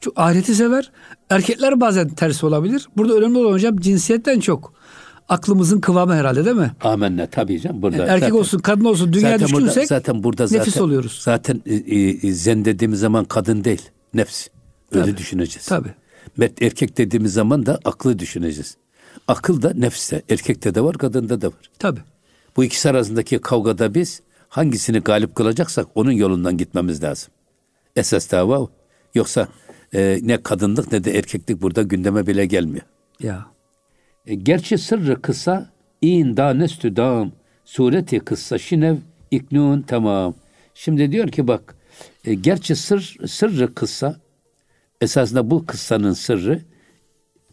çok 0.00 0.18
ahireti 0.18 0.54
sever. 0.54 0.90
Erkekler 1.30 1.80
bazen 1.80 2.08
tersi 2.08 2.46
olabilir. 2.46 2.88
Burada 2.96 3.14
önemli 3.14 3.38
olan 3.38 3.52
hocam 3.52 3.76
cinsiyetten 3.76 4.40
çok. 4.40 4.77
Aklımızın 5.28 5.80
kıvamı 5.80 6.14
herhalde 6.14 6.44
değil 6.44 6.56
mi? 6.56 6.72
Amenna 6.80 7.26
tabii 7.26 7.60
canım. 7.60 7.82
Burada 7.82 7.96
Yani 7.96 8.08
erkek 8.08 8.20
zaten- 8.28 8.38
olsun 8.40 8.58
kadın 8.58 8.84
olsun 8.84 9.12
dünya 9.12 9.30
zaten 9.30 9.48
burada, 9.52 9.66
düşkünsek 9.66 9.88
zaten 9.88 10.22
burada 10.22 10.46
zaten, 10.46 10.60
nefis 10.60 10.80
oluyoruz. 10.80 11.20
Zaten 11.24 11.62
e, 11.66 11.74
e, 12.28 12.32
zen 12.32 12.64
dediğimiz 12.64 13.00
zaman 13.00 13.24
kadın 13.24 13.64
değil, 13.64 13.82
nefs. 14.14 14.46
Öyle 14.92 15.04
Tabii, 15.04 15.16
düşüneceğiz. 15.16 15.66
tabii. 15.66 15.94
Erkek 16.60 16.98
dediğimiz 16.98 17.32
zaman 17.32 17.66
da 17.66 17.78
aklı 17.84 18.18
düşüneceğiz. 18.18 18.76
Akıl 19.28 19.62
da 19.62 19.72
nefste, 19.74 20.22
erkekte 20.30 20.74
de 20.74 20.80
var, 20.84 20.98
kadında 20.98 21.40
da 21.40 21.46
var. 21.46 21.70
Tabii. 21.78 22.00
Bu 22.56 22.64
ikisi 22.64 22.90
arasındaki 22.90 23.38
kavgada 23.38 23.94
biz 23.94 24.20
hangisini 24.48 24.98
galip 24.98 25.34
kılacaksak 25.34 25.86
onun 25.94 26.12
yolundan 26.12 26.56
gitmemiz 26.56 27.02
lazım. 27.02 27.30
Esas 27.96 28.30
dava 28.32 28.58
o. 28.58 28.70
Yoksa 29.14 29.48
e, 29.94 30.18
ne 30.22 30.42
kadınlık 30.42 30.92
ne 30.92 31.04
de 31.04 31.18
erkeklik 31.18 31.62
burada 31.62 31.82
gündeme 31.82 32.26
bile 32.26 32.46
gelmiyor. 32.46 32.84
Ya. 33.20 33.46
E, 34.28 34.34
Gerçi 34.34 34.78
sırrı 34.78 35.22
kısa 35.22 35.70
in 36.02 36.36
danestü 36.36 36.96
dam 36.96 37.32
sureti 37.64 38.20
kıssa 38.20 38.58
şinev 38.58 38.96
iknun 39.30 39.82
tamam. 39.82 40.34
Şimdi 40.74 41.12
diyor 41.12 41.28
ki 41.28 41.48
bak 41.48 41.76
e, 42.24 42.34
gerçi 42.34 42.76
sır 42.76 43.16
sırrı 43.26 43.74
kıssa 43.74 44.16
esasında 45.00 45.50
bu 45.50 45.66
kıssanın 45.66 46.12
sırrı 46.12 46.60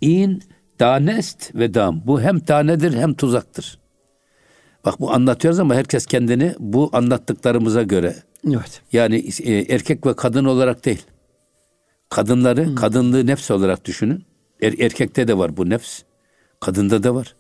in 0.02 0.44
danest 0.80 1.56
ve 1.56 1.74
dam. 1.74 2.02
Bu 2.06 2.22
hem 2.22 2.40
tanedir 2.40 2.94
hem 2.94 3.14
tuzaktır. 3.14 3.80
Bak 4.86 5.00
bu 5.00 5.12
anlatıyoruz 5.14 5.60
ama 5.60 5.76
herkes 5.76 6.06
kendini 6.06 6.56
bu 6.60 6.90
anlattıklarımıza 6.94 7.84
göre 7.84 8.16
Evet. 8.48 8.82
yani 8.94 9.24
e, 9.44 9.54
erkek 9.54 10.06
ve 10.06 10.16
kadın 10.16 10.46
olarak 10.46 10.86
değil. 10.86 11.02
Kadınları 12.10 12.76
kadınlığı 12.76 13.28
nefs 13.28 13.52
olarak 13.52 13.86
düşünün. 13.86 14.24
Er- 14.62 14.80
erkekte 14.80 15.28
de 15.28 15.38
var 15.38 15.58
bu 15.58 15.70
nefs. 15.70 16.02
Kadında 16.60 17.04
da 17.04 17.16
var. 17.16 17.36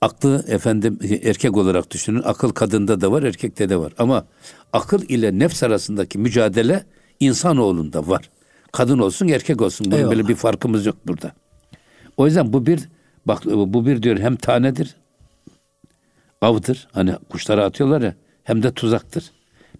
Aklı 0.00 0.44
efendim 0.48 0.98
e, 1.02 1.14
erkek 1.14 1.56
olarak 1.56 1.90
düşünün. 1.90 2.22
Akıl 2.24 2.50
kadında 2.50 3.00
da 3.00 3.12
var, 3.12 3.22
erkekte 3.22 3.68
de 3.68 3.76
var. 3.76 3.92
Ama 3.98 4.26
akıl 4.72 5.02
ile 5.02 5.38
nefs 5.38 5.62
arasındaki 5.62 6.18
mücadele 6.18 6.84
insanoğlunda 7.20 8.08
var. 8.08 8.30
Kadın 8.72 8.98
olsun, 8.98 9.28
erkek 9.28 9.62
olsun. 9.62 9.86
Bunun 9.86 9.96
Eyvallah. 9.96 10.10
böyle 10.10 10.28
bir 10.28 10.34
farkımız 10.34 10.86
yok 10.86 10.96
burada. 11.06 11.32
O 12.16 12.26
yüzden 12.26 12.52
bu 12.52 12.66
bir 12.66 12.80
bak 13.26 13.44
bu 13.44 13.86
bir 13.86 14.02
diyor 14.02 14.18
hem 14.18 14.36
tanedir 14.36 14.96
avdır. 16.40 16.88
Hani 16.92 17.14
kuşlara 17.30 17.64
atıyorlar 17.64 18.02
ya 18.02 18.14
hem 18.44 18.62
de 18.62 18.72
tuzaktır. 18.72 19.30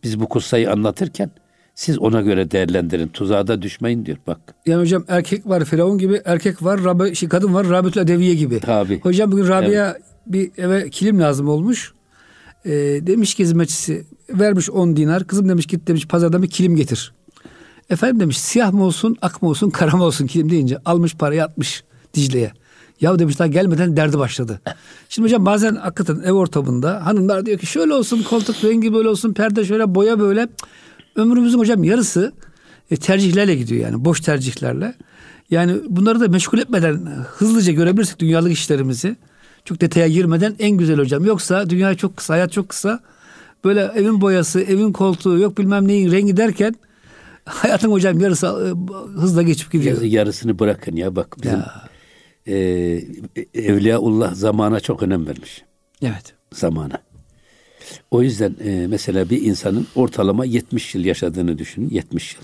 Biz 0.03 0.21
bu 0.21 0.29
kussayı 0.29 0.73
anlatırken 0.73 1.31
siz 1.77 1.99
ona 1.99 2.21
göre 2.21 2.51
değerlendirin. 2.51 3.09
Tuzağa 3.09 3.47
da 3.47 3.63
düşmeyin 3.63 4.07
diyor 4.07 4.19
bak. 4.27 4.39
Yani 4.67 4.81
hocam 4.81 5.05
erkek 5.09 5.47
var 5.47 5.65
Firavun 5.65 5.99
gibi, 5.99 6.21
erkek 6.25 6.63
var, 6.63 6.85
Rabi, 6.85 7.15
şey, 7.17 7.29
kadın 7.29 7.55
var 7.55 7.69
Rabitül 7.69 8.03
Adeviye 8.03 8.35
gibi. 8.35 8.61
Tabii. 8.61 9.01
Hocam 9.01 9.33
bugün 9.33 9.49
Rabia 9.49 9.97
bir 10.27 10.51
eve 10.59 10.91
kilim 10.91 11.21
lazım 11.21 11.49
olmuş. 11.49 11.93
Ee, 12.65 12.71
demiş 13.07 13.35
ki 13.35 13.43
hizmetçisi 13.43 14.05
vermiş 14.31 14.71
10 14.71 14.97
dinar. 14.97 15.27
Kızım 15.27 15.49
demiş 15.49 15.67
git 15.67 15.89
demiş 15.89 16.07
pazardan 16.07 16.43
bir 16.43 16.51
kilim 16.51 16.77
getir. 16.77 17.13
Efendim 17.91 18.21
demiş 18.21 18.41
siyah 18.41 18.73
mı 18.73 18.85
olsun, 18.85 19.17
ak 19.23 19.43
mı 19.43 19.49
olsun, 19.49 19.71
kara 19.71 19.97
mı 19.97 20.05
olsun 20.05 20.27
kilim 20.27 20.51
deyince 20.51 20.79
almış 20.85 21.15
parayı 21.15 21.45
atmış 21.45 21.85
Dicle'ye. 22.15 22.53
Ya 23.01 23.19
demiş 23.19 23.39
daha 23.39 23.49
gelmeden 23.49 23.97
derdi 23.97 24.19
başladı. 24.19 24.61
Şimdi 25.09 25.27
hocam 25.27 25.47
bazen 25.47 25.75
hakikaten 25.75 26.23
ev 26.23 26.33
ortamında 26.33 27.07
hanımlar 27.07 27.47
diyor 27.47 27.59
ki 27.59 27.67
şöyle 27.67 27.95
olsun 27.95 28.23
koltuk 28.23 28.65
rengi 28.65 28.95
böyle 28.95 29.09
olsun 29.09 29.33
perde 29.33 29.65
şöyle 29.65 29.95
boya 29.95 30.21
böyle. 30.21 30.41
Cık, 30.41 30.69
Ömrümüzün 31.17 31.59
hocam 31.59 31.85
yarısı 31.85 32.33
e, 32.91 32.97
tercihlerle 32.97 33.55
gidiyor 33.55 33.83
yani 33.83 34.05
boş 34.05 34.21
tercihlerle. 34.21 34.95
Yani 35.51 35.77
bunları 35.89 36.21
da 36.21 36.29
meşgul 36.29 36.59
etmeden 36.59 36.95
hızlıca 37.29 37.73
görebilirsek 37.73 38.19
dünyalık 38.19 38.53
işlerimizi 38.53 39.17
çok 39.65 39.81
detaya 39.81 40.09
girmeden 40.09 40.57
en 40.59 40.71
güzel 40.71 40.99
hocam. 40.99 41.25
Yoksa 41.25 41.71
dünya 41.71 41.95
çok 41.95 42.17
kısa, 42.17 42.35
hayat 42.35 42.53
çok 42.53 42.69
kısa. 42.69 43.01
Böyle 43.65 43.91
evin 43.95 44.21
boyası, 44.21 44.61
evin 44.61 44.93
koltuğu 44.93 45.39
yok 45.39 45.59
bilmem 45.59 45.89
neyin 45.89 46.13
rengi 46.13 46.37
derken 46.37 46.75
hayatın 47.45 47.91
hocam 47.91 48.21
yarısı 48.21 48.47
e, 48.47 49.21
hızla 49.21 49.43
geçip 49.43 49.73
gidiyor. 49.73 50.03
Yarısını 50.03 50.59
bırakın 50.59 50.97
ya 50.97 51.17
bak 51.17 51.37
bizim 51.43 51.63
e, 52.47 52.57
Evliyaullah 53.55 54.35
zamana 54.35 54.81
çok 54.81 55.03
önem 55.03 55.27
vermiş. 55.27 55.65
Evet. 56.03 56.35
Zamana. 56.53 56.99
O 58.11 58.23
yüzden 58.23 58.57
e, 58.65 58.87
mesela 58.87 59.31
bir 59.31 59.43
insanın 59.43 59.87
ortalama 59.95 60.45
70 60.45 60.95
yıl 60.95 61.05
yaşadığını 61.05 61.59
düşünün. 61.59 61.91
70 61.91 62.35
yıl. 62.35 62.43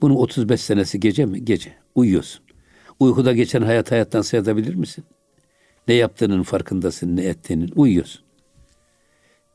Bunun 0.00 0.14
35 0.14 0.60
senesi 0.60 1.00
gece 1.00 1.26
mi? 1.26 1.44
Gece. 1.44 1.72
Uyuyorsun. 1.94 2.42
Uykuda 3.00 3.32
geçen 3.32 3.62
hayat 3.62 3.90
hayattan 3.90 4.22
sayabilir 4.22 4.74
misin? 4.74 5.04
Ne 5.88 5.94
yaptığının 5.94 6.42
farkındasın, 6.42 7.16
ne 7.16 7.24
ettiğinin. 7.24 7.72
Uyuyorsun. 7.76 8.22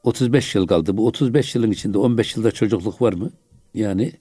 35 0.04 0.56
yıl 0.56 0.68
kaldı. 0.68 0.98
Bu 0.98 1.08
35 1.08 1.56
yılın 1.56 1.72
içinde 1.72 1.98
15 1.98 2.36
yılda 2.36 2.52
çocukluk 2.52 3.02
var 3.02 3.14
mı? 3.14 3.32
Yani 3.74 4.12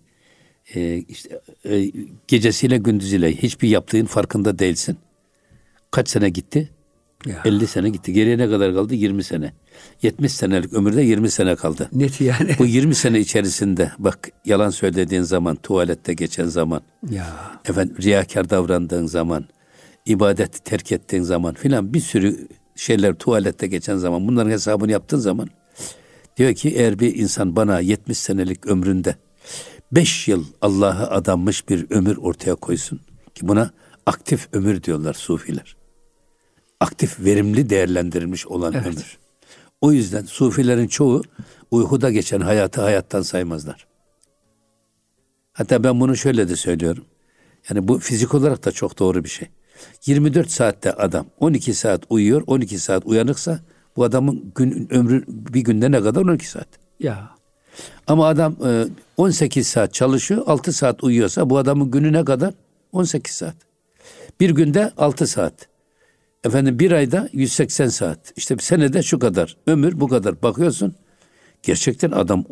e, 0.75 0.97
işte 0.97 1.41
e, 1.65 1.93
gecesiyle 2.29 2.77
gündüzüyle 2.77 3.37
hiçbir 3.37 3.69
yaptığın 3.69 4.05
farkında 4.05 4.59
değilsin. 4.59 4.97
Kaç 5.91 6.09
sene 6.09 6.29
gitti? 6.29 6.71
Ya. 7.27 7.43
50 7.45 7.67
sene 7.67 7.89
gitti. 7.89 8.13
Geriye 8.13 8.39
ne 8.39 8.51
kadar 8.51 8.75
kaldı? 8.75 8.95
20 8.95 9.25
sene. 9.25 9.53
70 10.03 10.33
senelik 10.33 10.73
ömürde 10.73 11.03
20 11.03 11.31
sene 11.31 11.57
kaldı. 11.57 11.89
Net 11.93 12.21
yani. 12.21 12.57
Bu 12.59 12.67
20 12.67 12.95
sene 12.95 13.21
içerisinde 13.21 13.93
bak 13.99 14.31
yalan 14.45 14.71
söylediğin 14.71 15.23
zaman, 15.23 15.57
tuvalette 15.57 16.15
geçen 16.15 16.47
zaman, 16.47 16.83
ya. 17.11 17.27
efendim 17.69 17.97
riyakar 18.03 18.51
davrandığın 18.51 19.07
zaman, 19.07 19.45
ibadet 20.07 20.65
terk 20.65 20.93
ettiğin 20.93 21.23
zaman 21.23 21.55
filan 21.55 21.95
bir 21.95 22.01
sürü 22.01 22.49
şeyler 22.77 23.15
tuvalette 23.15 23.67
geçen 23.67 23.97
zaman 23.97 24.29
bunların 24.29 24.51
hesabını 24.51 24.93
yaptığın 24.93 25.19
zaman 25.19 25.49
diyor 26.37 26.55
ki 26.55 26.69
eğer 26.69 26.99
bir 26.99 27.15
insan 27.15 27.57
bana 27.57 27.81
70 27.81 28.19
senelik 28.19 28.67
ömründe 28.67 29.17
5 29.93 30.29
yıl 30.29 30.45
Allah'a 30.61 31.11
adanmış 31.11 31.69
bir 31.69 31.91
ömür 31.91 32.17
ortaya 32.17 32.55
koysun 32.55 33.01
ki 33.35 33.49
buna 33.49 33.71
aktif 34.07 34.49
ömür 34.53 34.83
diyorlar 34.83 35.15
sufiler. 35.15 35.76
Aktif 36.81 37.21
verimli 37.21 37.71
değerlendirilmiş 37.71 38.47
olan 38.47 38.73
Evet. 38.73 38.87
ömür. 38.87 39.19
O 39.81 39.93
yüzden 39.93 40.25
sufilerin 40.25 40.87
çoğu 40.87 41.23
uykuda 41.71 42.11
geçen 42.11 42.41
hayatı 42.41 42.81
hayattan 42.81 43.23
saymazlar. 43.23 43.87
Hatta 45.53 45.85
ben 45.85 46.01
bunu 46.01 46.17
şöyle 46.17 46.49
de 46.49 46.57
söylüyorum. 46.57 47.05
Yani 47.71 47.89
bu 47.89 47.99
fizik 47.99 48.35
olarak 48.35 48.65
da 48.65 48.73
çok 48.73 48.99
doğru 48.99 49.25
bir 49.25 49.29
şey. 49.29 49.49
24 50.07 50.51
saatte 50.51 50.93
adam 50.93 51.27
12 51.41 51.75
saat 51.75 52.03
uyuyor, 52.11 52.43
12 52.47 52.79
saat 52.79 53.07
uyanıksa 53.07 53.61
bu 53.97 54.05
adamın 54.05 54.53
gün 54.55 54.89
ömrü 54.91 55.25
bir 55.29 55.61
günde 55.61 55.91
ne 55.91 56.03
kadar 56.03 56.21
12 56.21 56.49
saat. 56.49 56.69
Ya. 57.01 57.31
Ama 58.07 58.27
adam 58.27 58.57
e, 58.67 58.85
18 59.17 59.67
saat 59.69 59.95
çalışıyor, 59.95 60.43
6 60.47 60.73
saat 60.73 61.05
uyuyorsa 61.05 61.51
bu 61.51 61.59
adamın 61.59 61.91
günü 61.91 62.13
ne 62.13 62.25
kadar? 62.25 62.55
18 62.93 63.35
saat. 63.35 63.55
Bir 64.41 64.51
günde 64.51 64.93
6 64.97 65.27
saat. 65.27 65.69
Efendim 66.45 66.79
bir 66.79 66.93
ayda 66.93 67.29
180 67.33 67.89
saat. 67.89 68.33
İşte 68.37 68.59
bir 68.59 68.63
senede 68.63 69.03
şu 69.03 69.19
kadar. 69.19 69.57
Ömür 69.67 70.01
bu 70.01 70.09
kadar. 70.09 70.43
Bakıyorsun 70.43 70.95
gerçekten 71.63 72.11
adam 72.11 72.45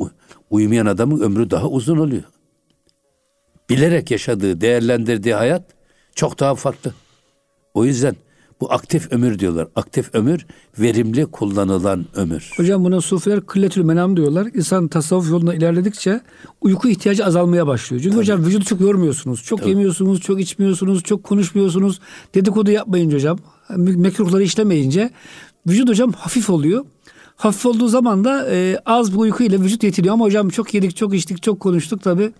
uyumayan 0.50 0.86
adamın 0.86 1.20
ömrü 1.20 1.50
daha 1.50 1.68
uzun 1.68 1.98
oluyor. 1.98 2.22
Bilerek 3.70 4.10
yaşadığı, 4.10 4.60
değerlendirdiği 4.60 5.34
hayat 5.34 5.62
çok 6.14 6.40
daha 6.40 6.54
farklı. 6.54 6.94
O 7.74 7.84
yüzden 7.84 8.16
bu 8.60 8.72
aktif 8.72 9.12
ömür 9.12 9.38
diyorlar. 9.38 9.68
Aktif 9.76 10.14
ömür 10.14 10.46
verimli 10.78 11.26
kullanılan 11.26 12.06
ömür. 12.14 12.50
Hocam 12.56 12.84
buna 12.84 13.00
sufiler 13.00 13.40
kılletül 13.46 13.82
menam 13.82 14.16
diyorlar. 14.16 14.48
İnsan 14.54 14.88
tasavvuf 14.88 15.30
yolunda 15.30 15.54
ilerledikçe 15.54 16.20
uyku 16.60 16.88
ihtiyacı 16.88 17.26
azalmaya 17.26 17.66
başlıyor. 17.66 18.02
Çünkü 18.02 18.14
Tabii. 18.14 18.22
hocam 18.22 18.44
vücudu 18.44 18.64
çok 18.64 18.80
yormuyorsunuz. 18.80 19.42
Çok 19.44 19.58
Tabii. 19.58 19.70
yemiyorsunuz, 19.70 20.20
çok 20.20 20.40
içmiyorsunuz, 20.40 21.02
çok 21.02 21.24
konuşmuyorsunuz. 21.24 22.00
Dedikodu 22.34 22.70
yapmayınca 22.70 23.16
hocam, 23.16 23.38
mekruhları 23.76 24.42
işlemeyince 24.42 25.10
vücut 25.66 25.88
hocam 25.88 26.12
hafif 26.12 26.50
oluyor. 26.50 26.84
Hafif 27.36 27.66
olduğu 27.66 27.88
zaman 27.88 28.24
da 28.24 28.50
e, 28.50 28.78
az 28.86 29.12
bir 29.12 29.18
uyku 29.18 29.42
ile 29.42 29.60
vücut 29.60 29.82
yetiliyor. 29.82 30.14
Ama 30.14 30.24
hocam 30.24 30.48
çok 30.48 30.74
yedik, 30.74 30.96
çok 30.96 31.14
içtik, 31.14 31.42
çok 31.42 31.60
konuştuk 31.60 32.02
tabii. 32.02 32.32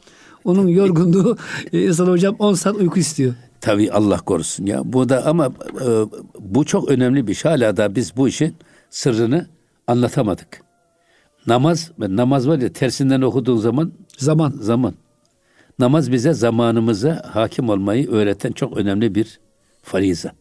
Onun 0.44 0.68
yorgunluğu 0.80 1.36
e, 1.72 1.82
insan 1.82 2.06
hocam 2.06 2.36
10 2.38 2.54
saat 2.54 2.76
uyku 2.76 2.98
istiyor. 2.98 3.34
Tabii 3.60 3.92
Allah 3.92 4.18
korusun 4.18 4.66
ya. 4.66 4.92
Bu 4.92 5.08
da 5.08 5.26
ama 5.26 5.46
e, 5.80 5.86
bu 6.40 6.64
çok 6.64 6.88
önemli 6.88 7.26
bir 7.26 7.34
şey. 7.34 7.50
Hala 7.50 7.76
da 7.76 7.94
biz 7.94 8.16
bu 8.16 8.28
işin 8.28 8.56
sırrını 8.90 9.46
anlatamadık. 9.86 10.64
Namaz, 11.46 11.90
namaz 11.98 12.48
var 12.48 12.58
ya 12.58 12.72
tersinden 12.72 13.20
okuduğun 13.20 13.56
zaman 13.56 13.92
zaman 14.18 14.54
zaman. 14.60 14.94
Namaz 15.78 16.12
bize 16.12 16.32
zamanımıza 16.32 17.22
hakim 17.32 17.68
olmayı 17.68 18.10
öğreten 18.10 18.52
çok 18.52 18.76
önemli 18.76 19.14
bir 19.14 19.40
fariza. 19.82 20.32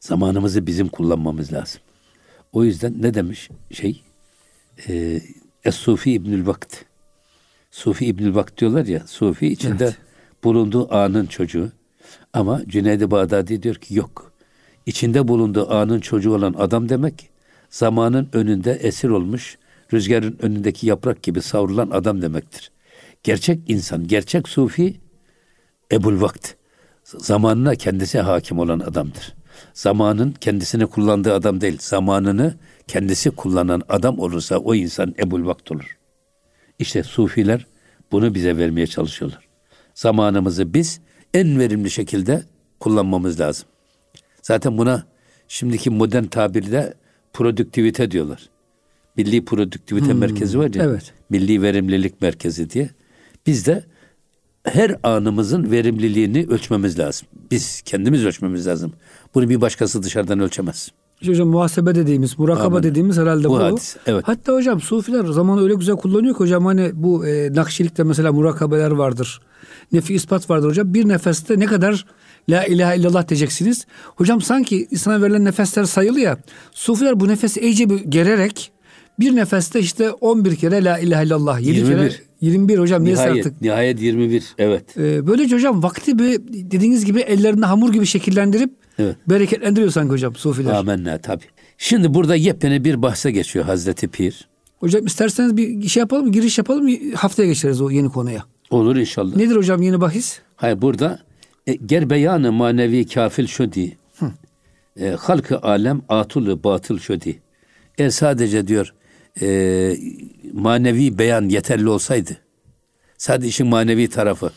Zamanımızı 0.00 0.66
bizim 0.66 0.88
kullanmamız 0.88 1.52
lazım. 1.52 1.80
O 2.52 2.64
yüzden 2.64 2.94
ne 3.02 3.14
demiş 3.14 3.50
şey? 3.72 4.02
E, 4.88 5.20
Es-Sufi 5.64 6.12
İbnül 6.12 6.46
Vakt. 6.46 6.76
Sufi 7.70 8.06
İbnül 8.06 8.34
Vakt 8.34 8.60
diyorlar 8.60 8.86
ya. 8.86 9.06
Sufi 9.06 9.46
içinde 9.46 9.84
evet. 9.84 9.96
bulunduğu 10.44 10.94
anın 10.94 11.26
çocuğu. 11.26 11.72
Ama 12.32 12.62
Cüneyd-i 12.68 13.10
Bağdadi 13.10 13.62
diyor 13.62 13.74
ki 13.74 13.94
yok. 13.94 14.32
İçinde 14.86 15.28
bulunduğu 15.28 15.74
anın 15.74 16.00
çocuğu 16.00 16.34
olan 16.34 16.54
adam 16.58 16.88
demek 16.88 17.30
zamanın 17.70 18.28
önünde 18.32 18.72
esir 18.72 19.08
olmuş, 19.08 19.58
rüzgarın 19.92 20.38
önündeki 20.42 20.86
yaprak 20.86 21.22
gibi 21.22 21.42
savrulan 21.42 21.90
adam 21.90 22.22
demektir. 22.22 22.70
Gerçek 23.22 23.70
insan, 23.70 24.06
gerçek 24.06 24.48
sufi 24.48 25.00
ebul 25.92 26.20
vakt. 26.20 26.54
Zamanına 27.04 27.74
kendisi 27.74 28.20
hakim 28.20 28.58
olan 28.58 28.80
adamdır. 28.80 29.35
Zamanın 29.74 30.34
kendisini 30.40 30.86
kullandığı 30.86 31.34
adam 31.34 31.60
değil, 31.60 31.78
zamanını 31.80 32.54
kendisi 32.86 33.30
kullanan 33.30 33.82
adam 33.88 34.18
olursa 34.18 34.58
o 34.58 34.74
insan 34.74 35.14
ebul 35.18 35.46
vakt 35.46 35.72
olur. 35.72 35.98
İşte 36.78 37.02
sufiler 37.02 37.66
bunu 38.12 38.34
bize 38.34 38.56
vermeye 38.56 38.86
çalışıyorlar. 38.86 39.48
Zamanımızı 39.94 40.74
biz 40.74 41.00
en 41.34 41.58
verimli 41.58 41.90
şekilde 41.90 42.42
kullanmamız 42.80 43.40
lazım. 43.40 43.68
Zaten 44.42 44.78
buna 44.78 45.06
şimdiki 45.48 45.90
modern 45.90 46.24
tabirle 46.24 46.94
produktivite 47.32 48.10
diyorlar. 48.10 48.48
Milli 49.16 49.44
Produktivite 49.44 50.12
hmm, 50.12 50.18
Merkezi 50.18 50.58
var 50.58 50.74
ya. 50.74 50.84
Evet. 50.84 51.12
Milli 51.30 51.62
Verimlilik 51.62 52.22
Merkezi 52.22 52.70
diye. 52.70 52.90
Biz 53.46 53.66
de 53.66 53.84
her 54.66 54.96
anımızın 55.02 55.70
verimliliğini 55.70 56.46
ölçmemiz 56.50 56.98
lazım. 56.98 57.28
Biz 57.50 57.82
kendimiz 57.82 58.24
ölçmemiz 58.24 58.66
lazım. 58.66 58.92
Bunu 59.34 59.48
bir 59.48 59.60
başkası 59.60 60.02
dışarıdan 60.02 60.40
ölçemez. 60.40 60.90
İşte 61.20 61.32
hocam 61.32 61.48
muhasebe 61.48 61.94
dediğimiz, 61.94 62.38
murakaba 62.38 62.76
Amin. 62.76 62.82
dediğimiz 62.82 63.18
herhalde 63.18 63.48
bu. 63.48 63.52
bu. 63.52 63.58
Hadis, 63.58 63.96
evet. 64.06 64.22
Hatta 64.26 64.52
hocam 64.52 64.80
sufiler 64.80 65.24
zamanı 65.24 65.62
öyle 65.62 65.74
güzel 65.74 65.96
kullanıyor 65.96 66.34
ki 66.34 66.38
hocam 66.38 66.66
hani 66.66 66.90
bu 66.94 67.26
e, 67.26 67.54
nakşilikte 67.54 68.04
mesela 68.04 68.32
murakabeler 68.32 68.90
vardır. 68.90 69.40
Nefi 69.92 70.14
ispat 70.14 70.50
vardır 70.50 70.68
hocam. 70.68 70.94
Bir 70.94 71.08
nefeste 71.08 71.58
ne 71.58 71.66
kadar 71.66 72.06
La 72.48 72.64
ilahe 72.64 72.96
illallah 72.96 73.28
diyeceksiniz. 73.28 73.86
Hocam 74.16 74.40
sanki 74.42 74.88
insana 74.90 75.22
verilen 75.22 75.44
nefesler 75.44 75.84
sayılı 75.84 76.20
ya. 76.20 76.38
Sufiler 76.72 77.20
bu 77.20 77.28
nefesi 77.28 77.60
iyice 77.60 77.90
bir 77.90 78.00
gererek 78.00 78.72
bir 79.18 79.36
nefeste 79.36 79.80
işte 79.80 80.10
11 80.10 80.56
kere 80.56 80.84
la 80.84 80.98
ilahe 80.98 81.24
illallah. 81.24 81.60
7 81.60 81.78
21. 81.78 81.88
kere 81.88 82.25
21 82.40 82.78
hocam 82.78 83.04
neyse 83.04 83.22
nihayet, 83.22 83.46
artık. 83.46 83.62
Nihayet 83.62 84.02
21 84.02 84.54
evet. 84.58 84.96
Ee, 84.96 85.26
böylece 85.26 85.54
hocam 85.54 85.82
vakti 85.82 86.18
bir 86.18 86.40
dediğiniz 86.70 87.04
gibi 87.04 87.20
ellerinde 87.20 87.66
hamur 87.66 87.92
gibi 87.92 88.06
şekillendirip 88.06 88.70
evet. 88.98 89.16
bereketlendiriyor 89.26 89.90
sanki 89.90 90.10
hocam 90.10 90.34
sufiler. 90.34 90.72
Amenna 90.72 91.18
tabi. 91.18 91.42
Şimdi 91.78 92.14
burada 92.14 92.36
yepyeni 92.36 92.84
bir 92.84 93.02
bahse 93.02 93.30
geçiyor 93.30 93.64
Hazreti 93.64 94.08
Pir. 94.08 94.48
Hocam 94.80 95.06
isterseniz 95.06 95.56
bir 95.56 95.88
şey 95.88 96.00
yapalım, 96.00 96.32
giriş 96.32 96.58
yapalım, 96.58 97.12
haftaya 97.14 97.48
geçeriz 97.48 97.80
o 97.80 97.90
yeni 97.90 98.08
konuya. 98.08 98.44
Olur 98.70 98.96
inşallah. 98.96 99.36
Nedir 99.36 99.56
hocam 99.56 99.82
yeni 99.82 100.00
bahis? 100.00 100.38
Hayır 100.56 100.82
burada 100.82 101.18
e, 101.66 101.74
gerbeyanı 101.74 102.52
manevi 102.52 103.06
kafil 103.06 103.46
şudi. 103.46 103.96
E, 105.00 105.10
halkı 105.10 105.58
alem 105.58 106.02
atulu 106.08 106.64
batıl 106.64 106.98
şudi. 106.98 107.40
E 107.98 108.10
sadece 108.10 108.66
diyor 108.66 108.94
e, 109.42 109.96
manevi 110.52 111.18
beyan 111.18 111.48
yeterli 111.48 111.88
olsaydı. 111.88 112.36
Sadece 113.18 113.48
işin 113.48 113.66
manevi 113.66 114.08
tarafı, 114.08 114.50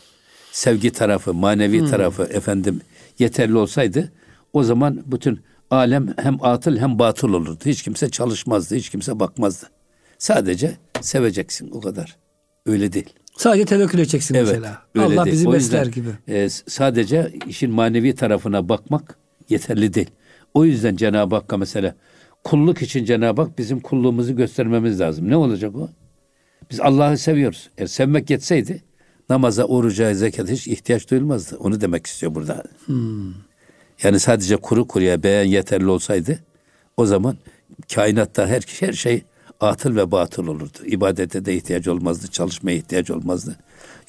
sevgi 0.52 0.90
tarafı, 0.90 1.34
manevi 1.34 1.80
hmm. 1.80 1.90
tarafı 1.90 2.22
efendim 2.22 2.80
yeterli 3.18 3.56
olsaydı 3.56 4.12
o 4.52 4.62
zaman 4.62 5.02
bütün 5.06 5.40
alem 5.70 6.14
hem 6.18 6.44
atıl 6.44 6.76
hem 6.76 6.98
batıl 6.98 7.32
olurdu. 7.32 7.64
Hiç 7.66 7.82
kimse 7.82 8.10
çalışmazdı, 8.10 8.74
hiç 8.74 8.88
kimse 8.88 9.20
bakmazdı. 9.20 9.66
Sadece 10.18 10.76
seveceksin 11.00 11.70
o 11.72 11.80
kadar. 11.80 12.16
Öyle 12.66 12.92
değil. 12.92 13.08
Sadece 13.36 13.64
tevekkül 13.64 13.98
edeceksin 13.98 14.34
evet, 14.34 14.48
mesela. 14.48 14.82
Allah 14.98 15.24
değil. 15.24 15.34
bizi 15.34 15.48
o 15.48 15.52
besler 15.52 15.86
yüzden, 15.86 16.02
gibi. 16.02 16.10
E, 16.28 16.48
sadece 16.48 17.32
işin 17.48 17.70
manevi 17.70 18.14
tarafına 18.14 18.68
bakmak 18.68 19.18
yeterli 19.48 19.94
değil. 19.94 20.10
O 20.54 20.64
yüzden 20.64 20.96
Cenab-ı 20.96 21.34
Hakk'a 21.34 21.56
mesela 21.56 21.94
kulluk 22.44 22.82
için 22.82 23.04
Cenab-ı 23.04 23.42
Hak 23.42 23.58
bizim 23.58 23.80
kulluğumuzu 23.80 24.36
göstermemiz 24.36 25.00
lazım. 25.00 25.30
Ne 25.30 25.36
olacak 25.36 25.76
o? 25.76 25.90
Biz 26.70 26.80
Allah'ı 26.80 27.18
seviyoruz. 27.18 27.70
Eğer 27.78 27.86
sevmek 27.86 28.30
yetseydi 28.30 28.82
namaza, 29.30 29.64
oruca, 29.64 30.14
zekata 30.14 30.52
hiç 30.52 30.68
ihtiyaç 30.68 31.10
duyulmazdı. 31.10 31.56
Onu 31.56 31.80
demek 31.80 32.06
istiyor 32.06 32.34
burada. 32.34 32.64
Hmm. 32.86 33.34
Yani 34.02 34.20
sadece 34.20 34.56
kuru 34.56 34.88
kuruya 34.88 35.22
beğen 35.22 35.44
yeterli 35.44 35.88
olsaydı 35.88 36.38
o 36.96 37.06
zaman 37.06 37.36
kainatta 37.94 38.46
her, 38.46 38.62
her 38.80 38.92
şey 38.92 39.22
atıl 39.60 39.96
ve 39.96 40.10
batıl 40.10 40.46
olurdu. 40.46 40.78
İbadete 40.84 41.44
de 41.44 41.54
ihtiyaç 41.54 41.88
olmazdı, 41.88 42.26
çalışmaya 42.26 42.76
ihtiyaç 42.76 43.10
olmazdı. 43.10 43.56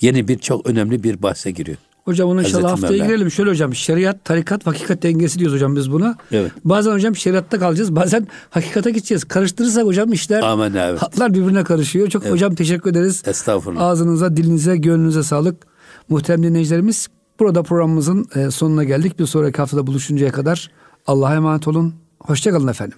Yeni 0.01 0.27
bir 0.27 0.39
çok 0.39 0.69
önemli 0.69 1.03
bir 1.03 1.21
bahse 1.21 1.51
giriyor. 1.51 1.77
Hocam 2.05 2.29
onu 2.29 2.41
inşallah 2.41 2.71
haftaya 2.71 2.91
Mevla. 2.91 3.05
girelim. 3.05 3.31
Şöyle 3.31 3.49
hocam 3.49 3.75
şeriat, 3.75 4.25
tarikat, 4.25 4.67
hakikat 4.67 5.03
dengesi 5.03 5.39
diyoruz 5.39 5.55
hocam 5.55 5.75
biz 5.75 5.91
buna. 5.91 6.15
Evet. 6.31 6.51
Bazen 6.65 6.91
hocam 6.91 7.15
şeriatta 7.15 7.59
kalacağız. 7.59 7.95
Bazen 7.95 8.27
hakikate 8.49 8.91
gideceğiz. 8.91 9.23
Karıştırırsak 9.23 9.85
hocam 9.85 10.13
işler 10.13 10.41
Amen, 10.41 10.73
evet. 10.73 11.01
hatlar 11.01 11.33
birbirine 11.33 11.63
karışıyor. 11.63 12.09
Çok 12.09 12.23
evet. 12.23 12.33
hocam 12.33 12.55
teşekkür 12.55 12.91
ederiz. 12.91 13.23
Estağfurullah. 13.25 13.81
Ağzınıza, 13.81 14.37
dilinize, 14.37 14.77
gönlünüze 14.77 15.23
sağlık. 15.23 15.67
Muhterem 16.09 16.43
dinleyicilerimiz 16.43 17.07
burada 17.39 17.63
programımızın 17.63 18.25
e, 18.35 18.51
sonuna 18.51 18.83
geldik. 18.83 19.19
Bir 19.19 19.25
sonraki 19.25 19.57
haftada 19.57 19.87
buluşuncaya 19.87 20.31
kadar 20.31 20.71
Allah'a 21.07 21.35
emanet 21.35 21.67
olun. 21.67 21.93
Hoşçakalın 22.19 22.67
efendim. 22.67 22.97